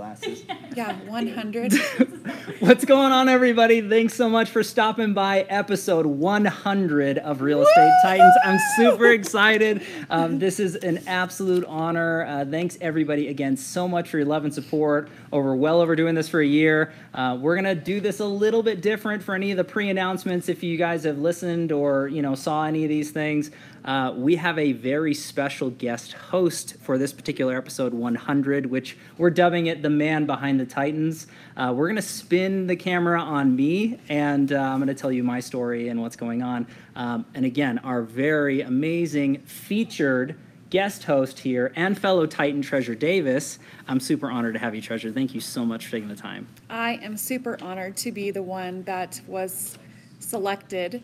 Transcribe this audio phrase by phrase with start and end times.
[0.00, 0.44] glasses.
[0.76, 1.72] Yeah, 100.
[2.60, 3.80] What's going on, everybody?
[3.80, 8.32] Thanks so much for stopping by episode 100 of Real Estate Titans.
[8.44, 9.82] I'm super excited.
[10.08, 12.24] Um, this is an absolute honor.
[12.24, 15.08] Uh, thanks, everybody, again, so much for your love and support.
[15.32, 16.92] Over well over doing this for a year.
[17.14, 20.48] Uh, we're gonna do this a little bit different for any of the pre-announcements.
[20.48, 23.50] If you guys have listened or you know saw any of these things,
[23.84, 29.30] uh, we have a very special guest host for this particular episode 100, which we're
[29.30, 31.26] dubbing it the man behind the Titans.
[31.56, 35.12] Uh, we're going to spin the camera on me, and uh, I'm going to tell
[35.12, 36.66] you my story and what's going on.
[36.94, 40.36] Um, and again, our very amazing featured
[40.70, 43.58] guest host here and fellow Titan Treasure Davis.
[43.88, 45.10] I'm super honored to have you, Treasure.
[45.10, 46.46] Thank you so much for taking the time.
[46.68, 49.78] I am super honored to be the one that was
[50.20, 51.02] selected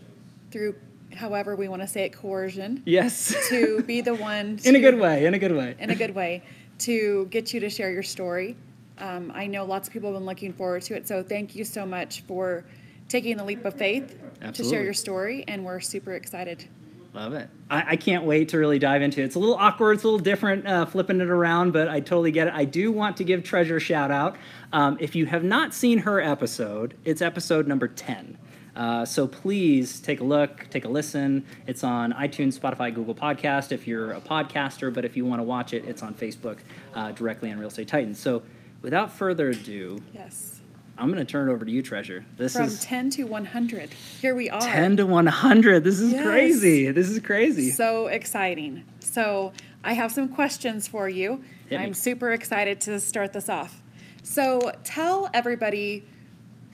[0.53, 0.77] through
[1.17, 3.35] however we want to say it coercion Yes.
[3.49, 5.25] to be the one in a good way.
[5.27, 5.75] In a good way.
[5.79, 6.43] in a good way
[6.81, 8.57] to get you to share your story.
[8.99, 11.65] Um, I know lots of people have been looking forward to it, so thank you
[11.65, 12.65] so much for
[13.09, 14.17] taking the leap of faith
[14.53, 16.67] to share your story, and we're super excited.
[17.15, 17.49] Love it.
[17.71, 19.25] I, I can't wait to really dive into it.
[19.25, 22.31] It's a little awkward, it's a little different uh, flipping it around, but I totally
[22.31, 22.53] get it.
[22.55, 24.37] I do want to give Treasure a shout out.
[24.73, 28.37] Um, if you have not seen her episode, it's episode number 10.
[28.77, 31.45] Uh, so please take a look, take a listen.
[31.67, 35.45] It's on iTunes, Spotify, Google Podcast if you're a podcaster, but if you want to
[35.45, 36.59] watch it, it's on Facebook
[36.95, 38.19] uh, directly on Real Estate Titans.
[38.21, 38.43] So
[38.83, 40.53] without further ado, Yes.
[40.99, 42.25] I'm going to turn it over to you, Treasure.
[42.39, 43.91] This From is 10 to 100.
[44.23, 44.61] Here we are.
[44.63, 45.85] 10 to 100.
[45.85, 46.25] This is Yes.
[46.25, 46.91] crazy.
[46.91, 47.71] This is crazy.
[47.71, 48.83] So exciting.
[49.01, 49.53] So,
[49.85, 51.43] I have some questions for you.
[51.71, 53.83] I'm super excited to start this off.
[54.23, 56.05] So, tell everybody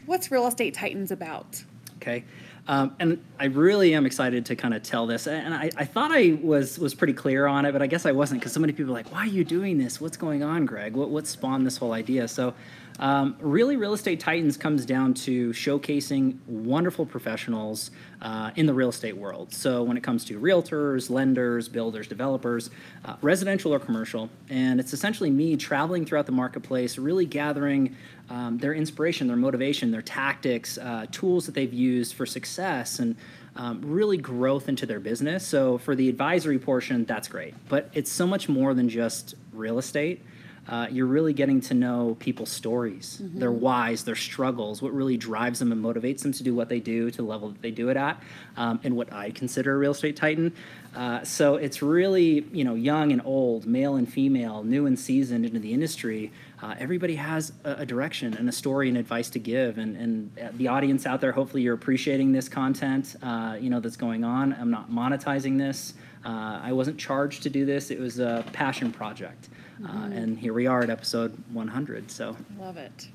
[0.06, 1.64] what's Real Estate Titans about?
[2.02, 2.24] Okay.
[2.68, 5.26] Um, and I really am excited to kind of tell this.
[5.26, 8.12] And I, I thought I was was pretty clear on it, but I guess I
[8.12, 10.00] wasn't because so many people are like, "Why are you doing this?
[10.00, 10.94] What's going on, Greg?
[10.94, 12.54] What what spawned this whole idea?" So,
[12.98, 17.90] um, really, real estate titans comes down to showcasing wonderful professionals
[18.20, 19.52] uh, in the real estate world.
[19.52, 22.70] So, when it comes to realtors, lenders, builders, developers,
[23.04, 27.96] uh, residential or commercial, and it's essentially me traveling throughout the marketplace, really gathering
[28.30, 33.16] um, their inspiration, their motivation, their tactics, uh, tools that they've used for success, and
[33.56, 35.46] um, really growth into their business.
[35.46, 39.78] So for the advisory portion, that's great, but it's so much more than just real
[39.78, 40.24] estate.
[40.68, 45.58] Uh, you're really getting to know people's stories, their whys, their struggles, what really drives
[45.58, 47.88] them and motivates them to do what they do to the level that they do
[47.88, 48.22] it at,
[48.56, 50.52] um, and what I consider a real estate titan.
[50.94, 55.44] Uh, so it's really, you know, young and old, male and female, new and seasoned
[55.44, 56.30] into the industry.
[56.62, 60.38] Uh, everybody has a, a direction and a story and advice to give, and, and
[60.38, 64.22] uh, the audience out there, hopefully, you're appreciating this content, uh, you know, that's going
[64.22, 64.52] on.
[64.60, 65.94] I'm not monetizing this.
[66.24, 67.90] Uh, I wasn't charged to do this.
[67.90, 69.48] It was a passion project,
[69.86, 72.10] uh, and here we are at episode 100.
[72.10, 73.08] So, Love it.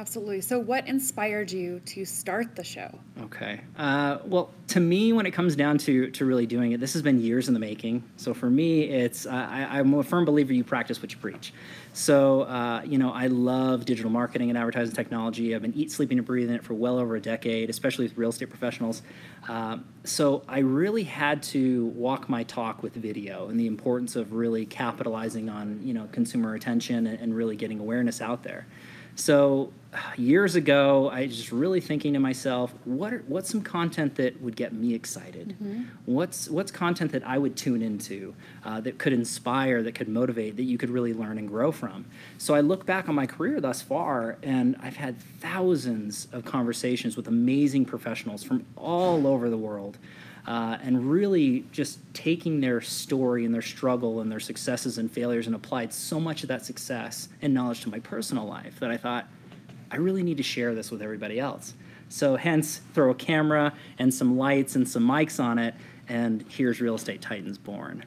[0.00, 0.40] Absolutely.
[0.40, 2.98] So, what inspired you to start the show?
[3.20, 3.60] Okay.
[3.76, 7.02] Uh, well, to me, when it comes down to to really doing it, this has
[7.02, 8.02] been years in the making.
[8.16, 11.52] So for me, it's uh, I, I'm a firm believer you practice what you preach.
[11.92, 15.54] So uh, you know, I love digital marketing and advertising technology.
[15.54, 18.30] I've been eat, sleeping, and breathing it for well over a decade, especially with real
[18.30, 19.02] estate professionals.
[19.48, 24.32] Um, so I really had to walk my talk with video and the importance of
[24.32, 28.66] really capitalizing on you know consumer attention and, and really getting awareness out there.
[29.14, 29.72] So
[30.16, 34.40] years ago, I was just really thinking to myself, what are, what's some content that
[34.40, 35.56] would get me excited?
[36.04, 38.34] What's what's content that I would tune into
[38.64, 42.06] uh, that could inspire, that could motivate, that you could really learn and grow from?
[42.38, 47.16] So I look back on my career thus far, and I've had thousands of conversations
[47.16, 49.98] with amazing professionals from all over the world.
[50.50, 55.46] Uh, and really just taking their story and their struggle and their successes and failures
[55.46, 58.96] and applied so much of that success and knowledge to my personal life that I
[58.96, 59.28] thought,
[59.92, 61.74] I really need to share this with everybody else.
[62.08, 65.72] So, hence, throw a camera and some lights and some mics on it,
[66.08, 68.04] and here's Real Estate Titans born.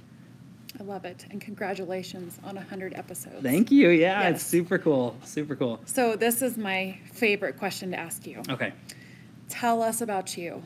[0.78, 1.26] I love it.
[1.32, 3.42] And congratulations on 100 episodes.
[3.42, 3.88] Thank you.
[3.88, 5.16] Yeah, it's super cool.
[5.24, 5.80] Super cool.
[5.86, 8.44] So, this is my favorite question to ask you.
[8.50, 8.74] Okay.
[9.48, 10.62] Tell us about you.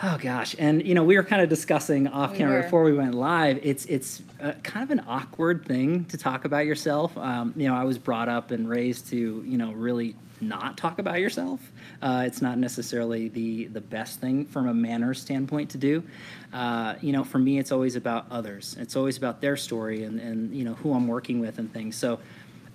[0.00, 2.62] Oh gosh, and you know we were kind of discussing off We camera were.
[2.62, 3.58] before we went live.
[3.62, 7.16] It's it's uh, kind of an awkward thing to talk about yourself.
[7.18, 11.00] Um, you know, I was brought up and raised to you know really not talk
[11.00, 11.60] about yourself.
[12.00, 16.04] Uh, it's not necessarily the the best thing from a manners standpoint to do.
[16.52, 18.76] Uh, you know, for me, it's always about others.
[18.78, 21.96] It's always about their story and and you know who I'm working with and things.
[21.96, 22.20] So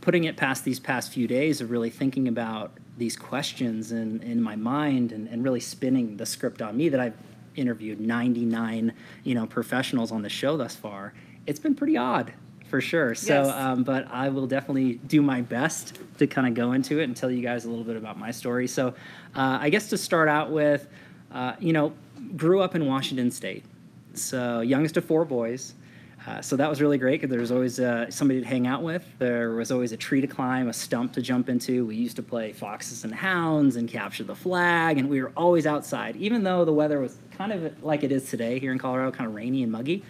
[0.02, 4.42] putting it past these past few days of really thinking about these questions in, in
[4.42, 7.16] my mind and, and really spinning the script on me that I've
[7.56, 8.94] interviewed 99
[9.24, 11.14] you know professionals on the show thus far
[11.46, 12.34] it's been pretty odd
[12.74, 13.14] for sure.
[13.14, 13.54] So, Yes.
[13.54, 17.16] um, but I will definitely do my best to kind of go into it and
[17.16, 18.68] tell you guys a little bit about my story.
[18.68, 18.88] So,
[19.36, 20.88] uh, I guess to start out with,
[21.32, 21.94] uh, you know,
[22.36, 23.64] grew up in Washington State.
[24.16, 25.76] So, youngest of four boys.
[26.26, 28.82] Uh, so that was really great because there was always uh, somebody to hang out
[28.82, 29.06] with.
[29.20, 31.86] There was always a tree to climb, a stump to jump into.
[31.86, 35.66] We used to play foxes and hounds and capture the flag, and we were always
[35.66, 39.12] outside, even though the weather was kind of like it is today here in Colorado,
[39.12, 40.04] kind of rainy and muggy.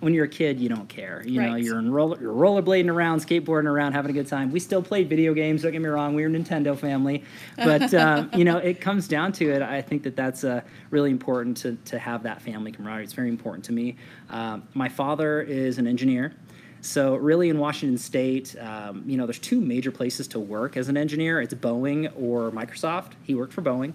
[0.00, 1.22] When you're a kid, you don't care.
[1.24, 4.50] You know, you're in roller, you're rollerblading around, skateboarding around, having a good time.
[4.50, 5.62] We still played video games.
[5.62, 7.24] Don't get me wrong, we were a Nintendo family,
[7.56, 9.62] but um, you know, it comes down to it.
[9.62, 13.04] I think that that's uh, really important to to have that family camaraderie.
[13.04, 13.96] It's very important to me.
[14.30, 16.34] Um, my father is an engineer.
[16.80, 20.88] So really, in Washington State, um, you know, there's two major places to work as
[20.88, 21.40] an engineer.
[21.40, 23.12] It's Boeing or Microsoft.
[23.22, 23.92] He worked for Boeing.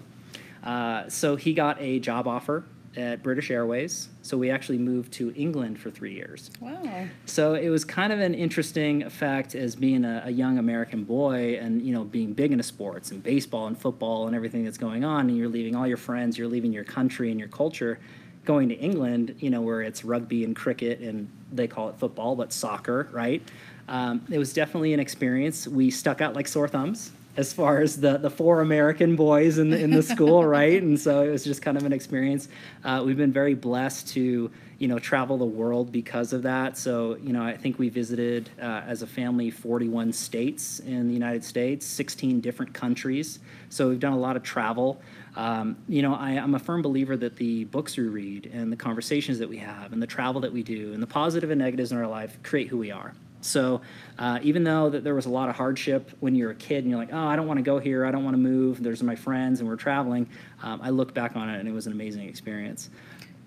[0.62, 2.64] Uh, so he got a job offer
[2.96, 4.08] at British Airways.
[4.22, 6.50] So we actually moved to England for three years.
[6.60, 7.06] Wow.
[7.26, 11.58] So it was kind of an interesting effect as being a, a young American boy
[11.60, 15.04] and you know being big into sports and baseball and football and everything that's going
[15.04, 17.98] on, and you're leaving all your friends, you're leaving your country and your culture,
[18.44, 22.36] going to England, you know where it's rugby and cricket and they call it football,
[22.36, 23.42] but soccer, right?
[23.88, 25.66] Um, it was definitely an experience.
[25.66, 29.70] We stuck out like sore thumbs as far as the, the four American boys in
[29.70, 30.82] the, in the school, right?
[30.82, 32.48] And so it was just kind of an experience.
[32.82, 36.76] Uh, we've been very blessed to, you know, travel the world because of that.
[36.76, 41.14] So, you know, I think we visited uh, as a family 41 states in the
[41.14, 43.38] United States, 16 different countries.
[43.68, 45.00] So we've done a lot of travel.
[45.36, 48.76] Um, you know, I, I'm a firm believer that the books we read and the
[48.76, 51.92] conversations that we have and the travel that we do and the positive and negatives
[51.92, 53.14] in our life create who we are.
[53.40, 53.80] So
[54.18, 56.90] uh, even though that there was a lot of hardship when you're a kid and
[56.90, 58.82] you're like, oh, I don't want to go here, I don't want to move.
[58.82, 60.28] There's my friends and we're traveling.
[60.62, 62.90] Um, I look back on it and it was an amazing experience.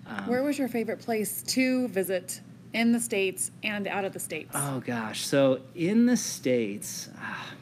[0.06, 2.40] Um, Where was your favorite place to visit
[2.72, 4.50] in the States and out of the States?
[4.54, 7.52] Oh gosh, so in the states, ah,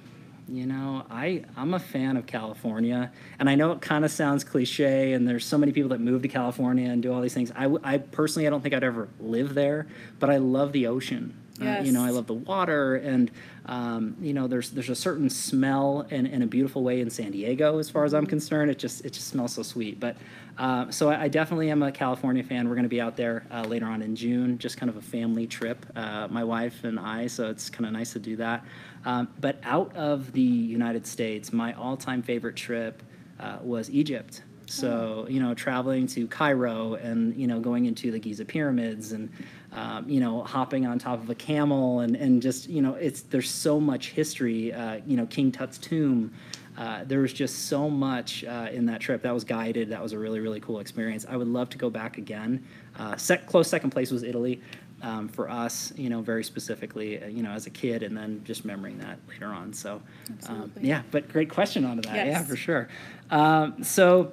[0.49, 4.43] you know, I I'm a fan of California, and I know it kind of sounds
[4.45, 7.53] cliche, and there's so many people that move to California and do all these things.
[7.55, 9.87] I, I personally I don't think I'd ever live there,
[10.19, 11.37] but I love the ocean.
[11.61, 13.31] Uh, you know, I love the water, and
[13.67, 17.33] um, you know, there's there's a certain smell in, in a beautiful way in San
[17.33, 18.71] Diego, as far as I'm concerned.
[18.71, 20.01] It just it just smells so sweet.
[20.01, 20.17] But
[20.59, 22.69] uh, so I, I definitely am a California fan.
[22.69, 25.03] We're going to be out there uh, later on in June, just kind of a
[25.03, 27.27] family trip, uh, my wife and I.
[27.27, 28.65] So it's kind of nice to do that.
[29.05, 33.03] Um, but out of the United States, my all-time favorite trip
[33.39, 34.43] uh, was Egypt.
[34.67, 39.31] So you know, traveling to Cairo and you know going into the Giza pyramids and
[39.73, 43.23] um, you know hopping on top of a camel and and just you know it's
[43.23, 44.73] there's so much history.
[44.73, 46.33] Uh, you know, King Tut's tomb.
[46.77, 49.23] Uh, there was just so much uh, in that trip.
[49.23, 49.91] That was guided.
[49.91, 51.27] That was a really really cool experience.
[51.29, 52.65] I would love to go back again.
[52.99, 54.61] Uh, sec- close second place was Italy.
[55.03, 58.43] Um, for us, you know, very specifically, uh, you know, as a kid, and then
[58.45, 59.73] just remembering that later on.
[59.73, 60.03] So,
[60.47, 62.27] um, yeah, but great question on that.
[62.27, 62.87] Yeah, for sure.
[63.31, 64.33] Um, so,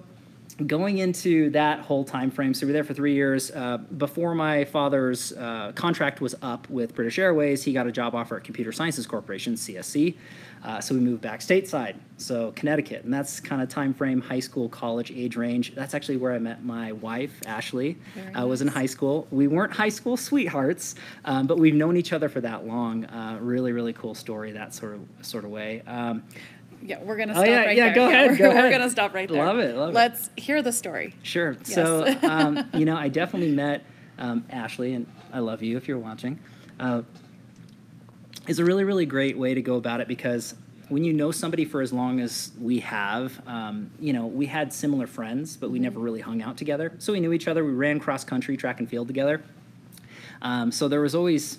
[0.65, 4.33] going into that whole time frame so we were there for three years uh, before
[4.33, 8.43] my father's uh, contract was up with british airways he got a job offer at
[8.43, 10.15] computer sciences corporation csc
[10.63, 14.39] uh, so we moved back stateside so connecticut and that's kind of time frame high
[14.39, 15.75] school college age range.
[15.75, 17.97] That's actually where i met my wife ashley.
[18.33, 19.27] I was in high school.
[19.31, 20.95] We weren't high school sweethearts
[21.25, 23.05] um, but we've known each other for that long.
[23.05, 25.83] Uh, really really cool story that sort of sort of way.
[25.85, 26.23] Um,
[26.81, 27.95] yeah, we're gonna Oh, stop yeah, right yeah, there.
[27.95, 28.71] go ahead, we're, go we're ahead.
[28.71, 29.45] gonna stop right there.
[29.45, 29.93] Love it, love.
[29.93, 31.13] Let's hear the story.
[31.23, 31.53] Sure.
[31.65, 31.73] Yes.
[31.73, 33.83] So, um, you know, I definitely met
[34.17, 36.39] um, Ashley, and I love you if you're watching.
[36.79, 37.01] Uh,
[38.47, 40.55] it's a really, really great way to go about it because
[40.89, 44.71] when you know somebody for as long as we have, um, you know, we had
[44.71, 46.93] similar friends, but we never really hung out together.
[46.99, 47.65] So we knew each other.
[47.65, 49.41] We ran cross country, track and field together.
[50.41, 51.57] Um, so there was always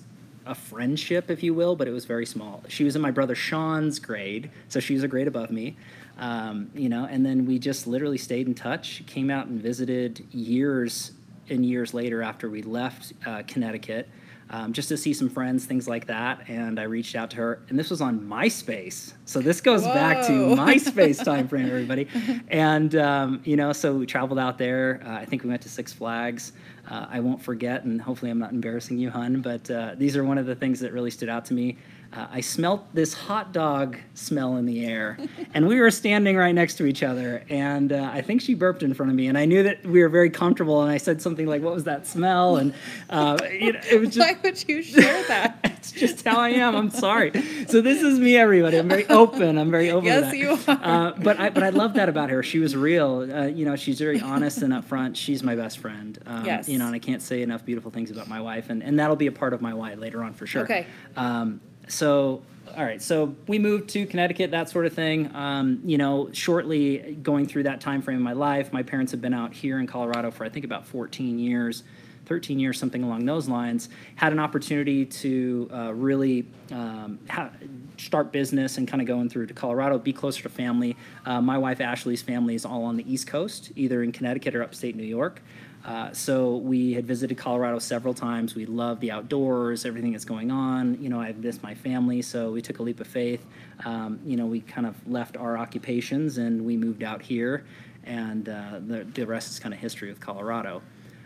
[0.48, 2.62] a friendship, if you will, but it was very small.
[2.68, 5.76] She was in my brother Sean's grade, so she was a grade above me.
[6.18, 9.04] Um, you know, and then we just literally stayed in touch.
[9.06, 11.12] Came out and visited years
[11.50, 14.08] and years later after we left uh, Connecticut,
[14.50, 16.48] um, just to see some friends, things like that.
[16.48, 19.12] And I reached out to her, and this was on MySpace.
[19.24, 22.08] So this goes back to MySpace time frame, everybody.
[22.48, 25.00] And um, you know, so we traveled out there.
[25.04, 26.52] Uh, I think we went to Six Flags.
[26.90, 29.42] Uh, I won't forget, and hopefully I'm not embarrassing you, hun.
[29.42, 31.76] But uh, these are one of the things that really stood out to me.
[32.12, 35.18] Uh, I smelt this hot dog smell in the air,
[35.54, 37.44] and we were standing right next to each other.
[37.48, 40.02] And uh, I think she burped in front of me, and I knew that we
[40.02, 40.82] were very comfortable.
[40.82, 42.72] And I said something like, "What was that smell?" And
[43.10, 45.58] uh, you know, it was just Why would you share that?
[45.64, 46.74] it's just how I am.
[46.74, 47.32] I'm sorry.
[47.68, 48.78] So this is me, everybody.
[48.78, 49.58] I'm very open.
[49.58, 50.06] I'm very open.
[50.06, 50.60] Yes, you are.
[50.68, 52.42] Uh, but I but I love that about her.
[52.42, 53.30] She was real.
[53.30, 55.16] Uh, you know, she's very honest and upfront.
[55.16, 56.18] She's my best friend.
[56.26, 56.68] Um, Yes.
[56.68, 59.16] You know, and I can't say enough beautiful things about my wife, and and that'll
[59.16, 60.62] be a part of my why later on for sure.
[60.62, 60.86] Okay.
[61.16, 62.42] Um, so.
[62.76, 65.34] All right, so we moved to Connecticut, that sort of thing.
[65.34, 69.22] Um, you know, shortly going through that time frame in my life, my parents have
[69.22, 71.82] been out here in Colorado for I think about 14 years.
[72.28, 77.50] 13 years, something along those lines, had an opportunity to uh, really um, ha-
[77.96, 80.96] start business and kind of going through to Colorado, be closer to family.
[81.24, 84.62] Uh, my wife Ashley's family is all on the East Coast, either in Connecticut or
[84.62, 85.42] upstate New York.
[85.88, 88.54] Uh, so we had visited Colorado several times.
[88.54, 91.02] We love the outdoors, everything that's going on.
[91.02, 93.46] You know, I've missed my family, so we took a leap of faith.
[93.86, 97.64] Um, you know, we kind of left our occupations and we moved out here,
[98.04, 100.82] and uh, the, the rest is kind of history with Colorado.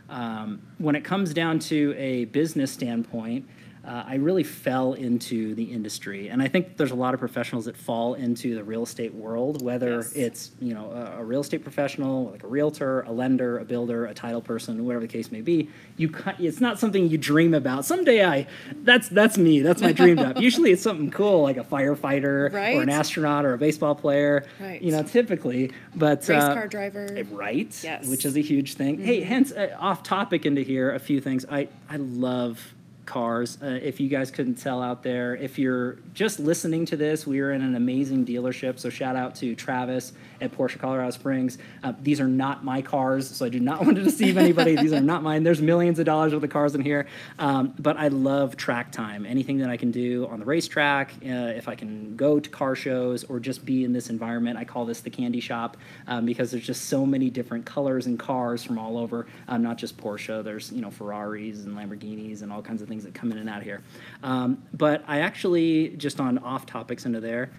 [0.08, 3.48] Um, when it comes down to a business standpoint,
[3.84, 7.64] uh, I really fell into the industry, and I think there's a lot of professionals
[7.64, 10.12] that fall into the real estate world, whether Yes.
[10.12, 14.06] it's you know a, a real estate professional, like a realtor, a lender, a builder,
[14.06, 15.68] a title person, whatever the case may be.
[15.96, 17.84] You it's not something you dream about.
[17.84, 18.46] Someday I,
[18.82, 19.60] that's that's me.
[19.60, 20.38] That's my dream job.
[20.40, 24.44] Usually it's something cool like a firefighter or an astronaut or a baseball player.
[24.60, 24.80] Right.
[24.80, 27.08] You know, typically, but Race uh, car driver.
[27.30, 27.76] Right.
[27.82, 28.06] Yes.
[28.08, 29.02] Which is a huge thing.
[29.02, 31.44] Hey, hence uh, off topic into here a few things.
[31.50, 32.74] I I love
[33.06, 33.58] cars.
[33.62, 37.40] Uh, if you guys couldn't tell out there, if you're just listening to this, we
[37.40, 38.78] are in an amazing dealership.
[38.78, 41.58] So shout out to Travis at Porsche Colorado Springs.
[41.82, 44.76] Uh, these are not my cars, so I do not want to deceive anybody.
[44.76, 45.42] these are not mine.
[45.42, 47.06] There's millions of dollars worth of cars in here,
[47.38, 49.26] um, but I love track time.
[49.26, 52.74] Anything that I can do on the racetrack, uh, if I can go to car
[52.74, 56.50] shows or just be in this environment, I call this the candy shop um, because
[56.50, 59.26] there's just so many different colors and cars from all over.
[59.48, 60.42] Um, not just Porsche.
[60.42, 63.48] There's you know Ferraris and Lamborghinis and all kinds of things that come in and
[63.48, 63.82] out here.
[64.22, 67.50] Um, but I actually just on off topics into there,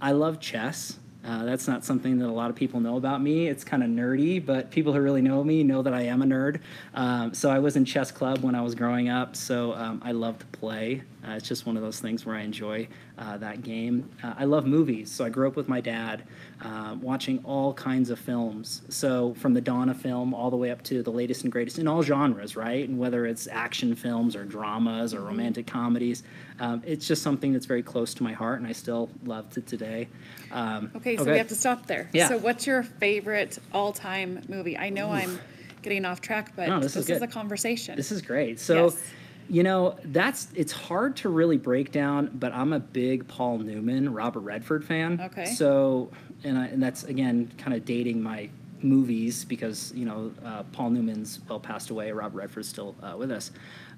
[0.00, 0.98] I love chess.
[1.24, 3.48] Uh, that's not something that a lot of people know about me.
[3.48, 6.26] It's kind of nerdy, but people who really know me know that I am a
[6.26, 6.60] nerd.
[6.92, 10.12] Um, so I was in chess club when I was growing up, so um, I
[10.12, 11.02] love to play.
[11.26, 14.08] Uh, it's just one of those things where I enjoy uh, that game.
[14.22, 16.24] Uh, I love movies, so I grew up with my dad
[16.62, 18.82] uh, watching all kinds of films.
[18.88, 21.78] So from the dawn of film all the way up to the latest and greatest
[21.78, 22.88] in all genres, right?
[22.88, 26.24] And whether it's action films or dramas or romantic comedies,
[26.58, 29.60] um, it's just something that's very close to my heart, and I still love to
[29.60, 30.08] today.
[30.50, 32.10] Um, Okay, so we have to stop there.
[32.12, 32.28] Yeah.
[32.28, 34.76] So what's your favorite all-time movie?
[34.76, 35.38] I know I'm
[35.82, 37.94] getting off track, but No, this, this is is a conversation.
[37.96, 38.58] This is great.
[38.58, 39.12] So, Yes.
[39.48, 44.12] You know, that's it's hard to really break down, but I'm a big Paul Newman,
[44.12, 45.20] Robert Redford fan.
[45.20, 45.46] Okay.
[45.46, 46.10] So,
[46.42, 48.48] and I, and that's again kind of dating my
[48.82, 53.30] movies because you know uh, Paul Newman's well passed away, Robert Redford's still uh, with
[53.30, 53.50] us.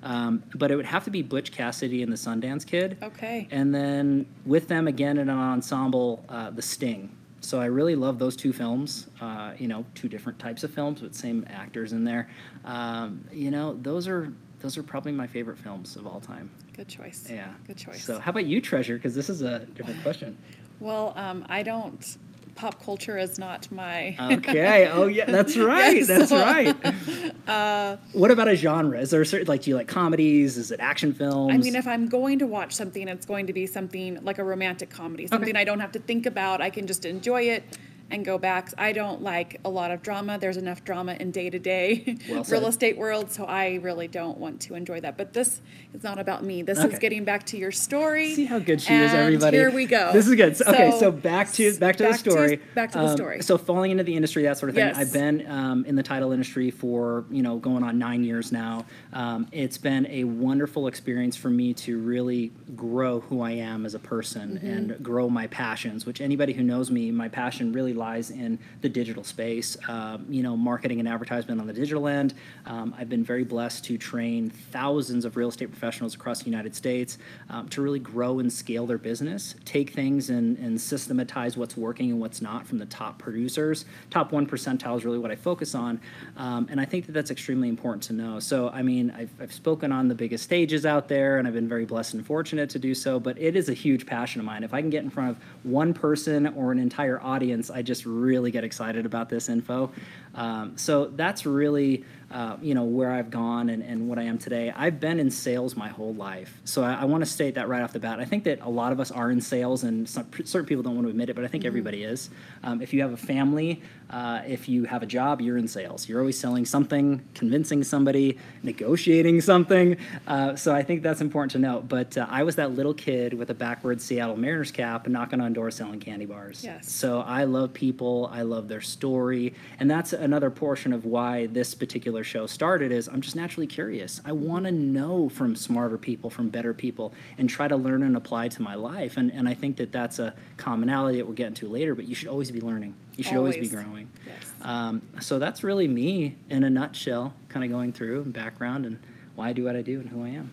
[0.02, 2.98] Um, but it would have to be Butch Cassidy and the Sundance Kid.
[3.02, 3.48] Okay.
[3.50, 7.10] And then with them again in an ensemble, uh, The Sting.
[7.40, 9.06] So I really love those two films.
[9.20, 12.28] Uh, you know, two different types of films with same actors in there.
[12.64, 16.50] Um, you know, those are those are probably my favorite films of all time.
[16.72, 17.26] Good choice.
[17.30, 17.52] Yeah.
[17.66, 18.04] Good choice.
[18.04, 18.96] So how about you, Treasure?
[18.96, 20.36] Because this is a different question.
[20.80, 22.18] well, um, I don't.
[22.54, 24.16] Pop culture is not my.
[24.38, 24.88] Okay.
[24.90, 25.96] Oh yeah, that's right.
[25.96, 26.06] Yes.
[26.06, 26.32] That's
[27.46, 27.98] right.
[28.12, 28.98] what about a genre?
[28.98, 30.56] Is there a certain like do you like comedies?
[30.56, 31.52] Is it action films?
[31.52, 34.44] I mean, if I'm going to watch something, it's going to be something like a
[34.44, 36.62] romantic comedy, something I don't have to think about.
[36.62, 37.62] I can just enjoy it
[38.10, 38.72] and go back.
[38.78, 40.38] I don't like a lot of drama.
[40.38, 42.16] There's enough drama in day to day
[42.48, 45.16] real estate world, so I really don't want to enjoy that.
[45.16, 45.60] But this
[45.92, 46.62] is not about me.
[46.62, 46.92] This Okay.
[46.94, 48.34] is getting back to your story.
[48.34, 49.56] See how good she is, everybody.
[49.56, 50.12] Here we go.
[50.12, 50.56] This is good.
[50.56, 52.60] So, okay, so back to back to the back story.
[52.74, 53.42] back to the Um, story.
[53.42, 54.86] So falling into the industry, that sort of thing.
[54.86, 54.98] Yes.
[54.98, 58.84] I've been um, in the title industry for you know going on nine years now.
[59.12, 63.94] Um, it's been a wonderful experience for me to really grow who I am as
[63.94, 64.66] a person Mm-hmm.
[64.66, 66.06] and grow my passions.
[66.06, 69.76] Which anybody who knows me, my passion really lies in the digital space.
[69.88, 72.34] Um, you know, marketing and advertisement on the digital end.
[72.66, 76.74] Um, I've been very blessed to train thousands of real estate professionals across the United
[76.74, 77.18] States
[77.50, 82.10] um, to really grow and scale their business, take things and, and systematize what's working
[82.10, 83.84] and what's not from the top producers.
[84.10, 86.00] Top one percentile is really what I focus on.
[86.36, 88.38] Um, and I think that that's extremely important to know.
[88.40, 91.68] So, I mean, I've, I've spoken on the biggest stages out there and I've been
[91.68, 94.64] very blessed and fortunate to do so, but it is a huge passion of mine.
[94.64, 98.04] If I can get in front of one person or an entire audience, I just
[98.04, 99.90] really get excited about this info.
[100.34, 104.36] Um, so that's really, uh, you know, where I've gone and, and what I am
[104.36, 104.72] today.
[104.76, 106.60] I've been in sales my whole life.
[106.64, 108.20] So I, I want to state that right off the bat.
[108.20, 110.94] I think that a lot of us are in sales, and some, certain people don't
[110.94, 112.28] want to admit it, but I think everybody is.
[112.62, 116.08] Um, if you have a family, uh, if you have a job, you're in sales.
[116.08, 119.96] You're always selling something, convincing somebody, negotiating something.
[120.26, 121.88] Uh, so I think that's important to note.
[121.88, 125.52] But uh, I was that little kid with a backwards Seattle Mariners cap knocking on
[125.52, 126.62] doors selling candy bars.
[126.62, 126.90] Yes.
[126.90, 128.30] So I love people.
[128.32, 132.92] I love their story, and that's another portion of why this particular show started.
[132.92, 134.20] Is I'm just naturally curious.
[134.24, 138.16] I want to know from smarter people, from better people, and try to learn and
[138.16, 139.16] apply to my life.
[139.16, 141.94] And and I think that that's a commonality that we'll get into later.
[141.94, 142.94] But you should always be learning.
[143.16, 144.10] You should always, be growing.
[144.26, 144.52] Yes.
[144.62, 148.98] Um, so that's really me in a nutshell, kind of going through and background and
[149.34, 150.50] why I do what I do and who I am.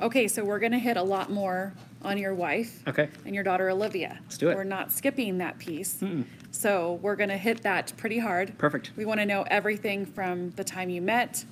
[0.00, 2.82] Okay, so we're gonna hit a lot more on your wife.
[2.86, 3.08] Okay.
[3.24, 4.18] And your daughter Olivia.
[4.24, 4.56] Let's do it.
[4.56, 6.02] We're not skipping that piece.
[6.50, 8.56] So we're gonna hit that pretty hard.
[8.58, 8.92] Perfect.
[8.96, 11.44] We wanna know everything from the time you met,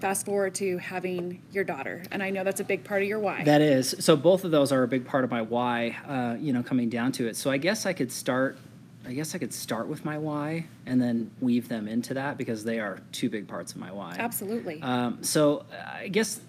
[0.00, 2.02] fast forward to having your daughter.
[2.10, 3.44] And I know that's a big part of your why.
[3.44, 3.94] That is.
[3.98, 6.88] So both of those are a big part of my why, uh, you know, coming
[6.88, 7.36] down to it.
[7.36, 8.58] So I guess I could start.
[9.06, 12.64] I guess I could start with my why and then weave them into that because
[12.64, 14.16] they are two big parts of my why.
[14.18, 14.80] Absolutely.
[14.82, 16.40] Um, so I guess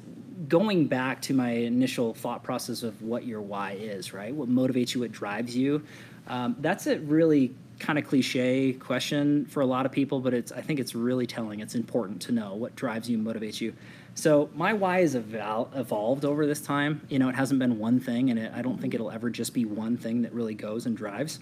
[0.48, 4.34] going back to my initial thought process of what your why is, right?
[4.34, 5.84] What motivates you, what drives you.
[6.28, 10.52] Um, that's a really kind of cliche question for a lot of people, but it's
[10.52, 11.60] I think it's really telling.
[11.60, 13.74] It's important to know what drives you, motivates you.
[14.16, 17.02] So my why has evol- evolved over this time.
[17.10, 19.54] You know, it hasn't been one thing, and it, I don't think it'll ever just
[19.54, 21.40] be one thing that really goes and drives.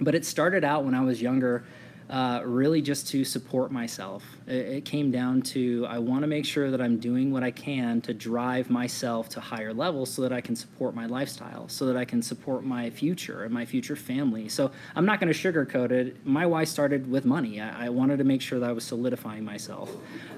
[0.00, 1.64] But it started out when I was younger,
[2.08, 4.22] uh, really just to support myself.
[4.46, 7.50] It, it came down to I want to make sure that I'm doing what I
[7.50, 11.86] can to drive myself to higher levels so that I can support my lifestyle, so
[11.86, 14.48] that I can support my future and my future family.
[14.48, 16.24] So I'm not going to sugarcoat it.
[16.24, 17.60] My why started with money.
[17.60, 19.90] I, I wanted to make sure that I was solidifying myself.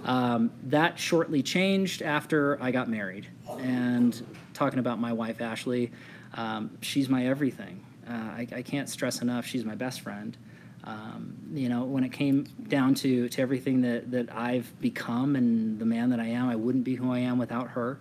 [0.04, 3.26] Um, that shortly changed after I got married.
[3.58, 4.24] And
[4.54, 5.92] talking about my wife, Ashley,
[6.34, 7.84] um, she's my everything.
[8.08, 9.46] Uh, I, I can't stress enough.
[9.46, 10.36] She's my best friend.
[10.84, 15.78] Um, you know, when it came down to, to everything that, that I've become and
[15.78, 18.00] the man that I am, I wouldn't be who I am without her.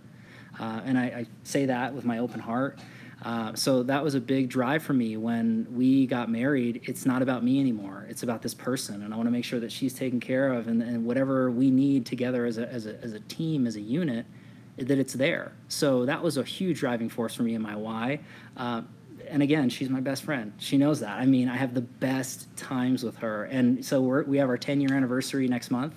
[0.60, 2.80] Uh, and I, I say that with my open heart.
[3.24, 6.82] Uh, so that was a big drive for me when we got married.
[6.84, 8.06] It's not about me anymore.
[8.10, 10.68] It's about this person, and I want to make sure that she's taken care of,
[10.68, 13.82] and, and whatever we need together as a, as, a, as a team, as a
[13.82, 14.26] unit,
[14.78, 15.54] that it's there.
[15.68, 18.20] So that was a huge driving force for me in my why.
[18.56, 18.84] Uh,
[19.30, 20.54] and again, she's my best friend.
[20.58, 21.18] She knows that.
[21.18, 24.58] I mean, I have the best times with her, and so we're, we have our
[24.58, 25.94] 10 year anniversary next month.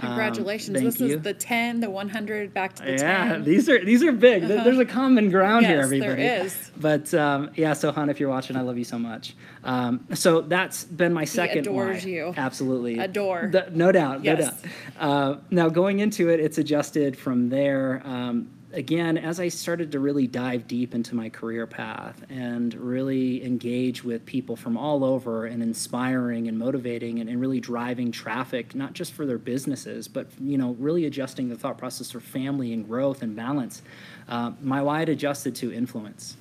[0.00, 0.78] Um, Congratulations.
[0.78, 1.16] thank this you.
[1.16, 3.42] is the 10, the 100, back to the yeah, 10.
[3.42, 4.46] these are these are big.
[4.46, 6.22] There- There's a common ground here, Yes, there everybody.
[6.46, 6.70] is.
[6.76, 9.34] But um, yeah, so Han, if you're watching, I love you so much.
[9.64, 11.54] Um, so that's been my second.
[11.64, 12.10] He adores why.
[12.10, 12.32] you.
[12.36, 12.98] Absolutely.
[13.00, 13.48] Adore.
[13.50, 14.22] The- no doubt.
[14.22, 14.54] No doubt.
[15.00, 18.00] Uh, now going into it, it's adjusted from there.
[18.04, 23.44] Um, again, as I started to really dive deep into my career path and really
[23.44, 28.76] engage with people from all over and inspiring and motivating and, and really driving traffic,
[28.76, 32.72] not just for their businesses, but you know, really adjusting the thought process for family
[32.72, 33.82] and growth and balance,
[34.28, 36.36] uh, my why had adjusted to influence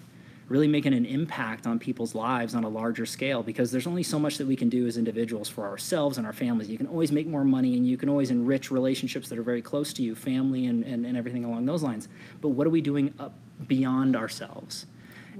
[0.50, 4.18] really making an impact on people's lives on a larger scale because there's only so
[4.18, 6.70] much that we can do as individuals for ourselves and our families.
[6.70, 9.62] You can always make more money and you can always enrich relationships that are very
[9.62, 12.08] close to you, family and, and, and everything along those lines.
[12.40, 13.34] But what are we doing up
[13.68, 14.86] beyond ourselves?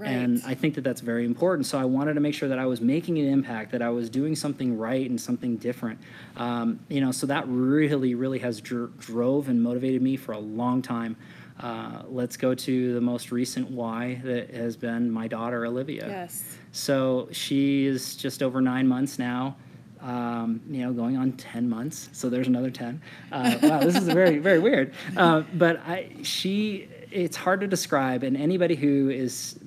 [0.00, 1.66] And I think that that's very important.
[1.66, 4.08] So I wanted to make sure that I was making an impact, that I was
[4.08, 5.98] doing something right and something different.
[6.36, 10.38] Um, you know, so that really, really has dr- drove and motivated me for a
[10.38, 11.16] long time.
[11.60, 16.06] Uh, let's go to the most recent why that has been my daughter Olivia.
[16.08, 16.44] Yes.
[16.72, 19.56] So she is just over nine months now.
[20.00, 22.08] Um, you know, going on ten months.
[22.12, 23.02] So there's another ten.
[23.32, 24.94] Uh, wow, this is very, very weird.
[25.16, 28.22] Uh, but I, she, it's hard to describe.
[28.22, 29.58] And anybody who is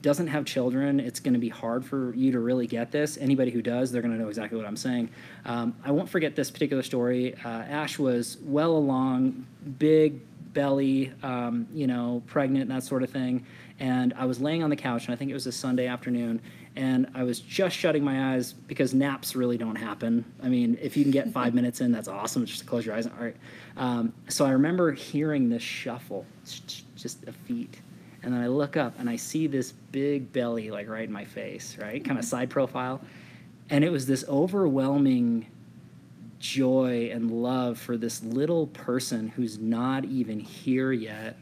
[0.00, 3.16] doesn't have children, it's going to be hard for you to really get this.
[3.18, 5.08] Anybody who does, they're going to know exactly what I'm saying.
[5.44, 7.34] Um, I won't forget this particular story.
[7.44, 9.46] Uh, Ash was well along,
[9.78, 10.20] big
[10.52, 13.44] belly, um, you know, pregnant, and that sort of thing.
[13.80, 16.40] And I was laying on the couch, and I think it was a Sunday afternoon,
[16.76, 20.24] and I was just shutting my eyes because naps really don't happen.
[20.42, 22.46] I mean, if you can get five minutes in, that's awesome.
[22.46, 23.06] Just to close your eyes.
[23.06, 23.36] All right.
[23.76, 27.80] Um, so I remember hearing this shuffle, just a feet.
[28.22, 31.24] And then I look up and I see this big belly, like right in my
[31.24, 32.04] face, right?
[32.04, 33.00] Kind of side profile.
[33.70, 35.46] And it was this overwhelming
[36.42, 41.36] joy and love for this little person who's not even here yet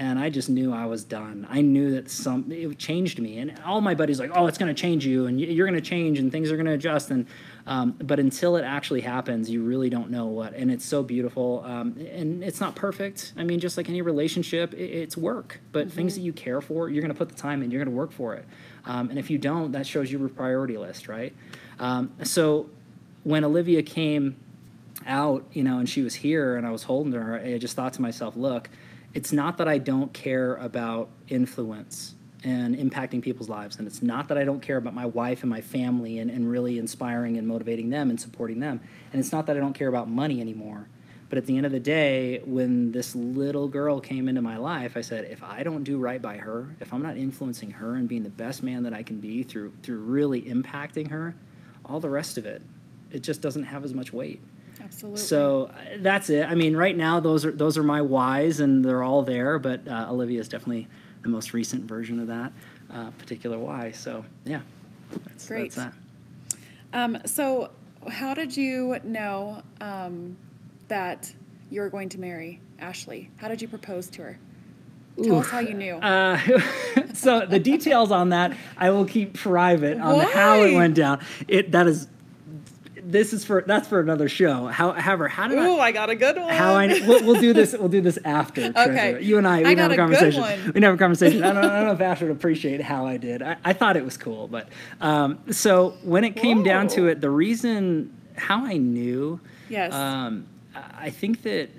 [0.00, 1.46] and I just knew I was done.
[1.50, 4.74] I knew that some it changed me, and all my buddies like, "Oh, it's going
[4.74, 7.26] to change you, and you're going to change, and things are going to adjust." And
[7.66, 10.54] um, but until it actually happens, you really don't know what.
[10.54, 13.34] And it's so beautiful, um, and it's not perfect.
[13.36, 15.60] I mean, just like any relationship, it, it's work.
[15.70, 17.70] But things that you care for, you're going to put the time in.
[17.70, 18.46] You're going to work for it.
[18.86, 21.34] Um, and if you don't, that shows your priority list, right?
[21.78, 22.70] Um, so
[23.24, 24.36] when Olivia came
[25.06, 27.92] out, you know, and she was here and I was holding her, I just thought
[27.94, 28.68] to myself, look,
[29.14, 33.78] it's not that I don't care about influence and impacting people's lives.
[33.78, 36.50] And it's not that I don't care about my wife and my family and, and
[36.50, 38.80] really inspiring and motivating them and supporting them.
[39.12, 40.88] And it's not that I don't care about money anymore.
[41.28, 44.96] But at the end of the day, when this little girl came into my life,
[44.96, 48.08] I said, if I don't do right by her, if I'm not influencing her and
[48.08, 51.36] being the best man that I can be through through really impacting her,
[51.84, 52.62] all the rest of it,
[53.12, 54.40] it just doesn't have as much weight.
[54.82, 55.20] Absolutely.
[55.20, 56.46] So uh, that's it.
[56.46, 59.58] I mean, right now those are those are my whys, and they're all there.
[59.58, 60.88] But uh, Olivia is definitely
[61.22, 62.52] the most recent version of that
[62.92, 63.92] uh, particular why.
[63.92, 64.60] So yeah,
[65.24, 65.72] that's, Great.
[65.72, 65.94] That's that.
[66.92, 67.70] Um, so,
[68.08, 70.36] how did you know um,
[70.88, 71.32] that
[71.70, 73.30] you were going to marry Ashley?
[73.36, 74.38] How did you propose to her?
[75.22, 76.00] Tell us how you knew.
[76.10, 76.38] Uh,
[77.14, 81.20] so the details on that I will keep private on how it went down.
[81.46, 82.08] It that is.
[83.10, 84.66] This is for that's for another show.
[84.66, 85.66] How, however, how did I?
[85.68, 86.48] Ooh, I got a good one.
[86.54, 88.72] how I we'll, we'll do this we'll do this after.
[88.72, 89.20] Treasure.
[89.20, 89.96] You and I we I have a got a good
[90.34, 90.72] conversation.
[90.74, 91.42] We have a conversation.
[91.42, 93.42] I don't, I don't know if Ash would appreciate how I did.
[93.42, 94.68] I, I thought it was cool, but
[95.00, 99.92] um, so when it came down to it, the reason how I knew, Yes.
[99.92, 101.70] um, I I think that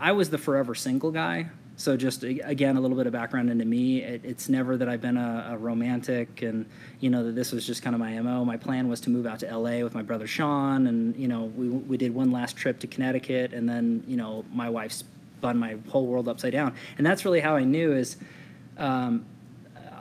[0.00, 1.48] I was the forever single guy.
[1.78, 4.02] So just again, a little bit of background into me.
[4.02, 6.66] It, it's never that I've been a, a romantic, and
[6.98, 8.44] you know that this was just kind of my mo.
[8.44, 11.44] My plan was to move out to LA with my brother Sean, and you know
[11.44, 15.56] we we did one last trip to Connecticut, and then you know my wife spun
[15.56, 18.16] my whole world upside down, and that's really how I knew is.
[18.76, 19.24] Um,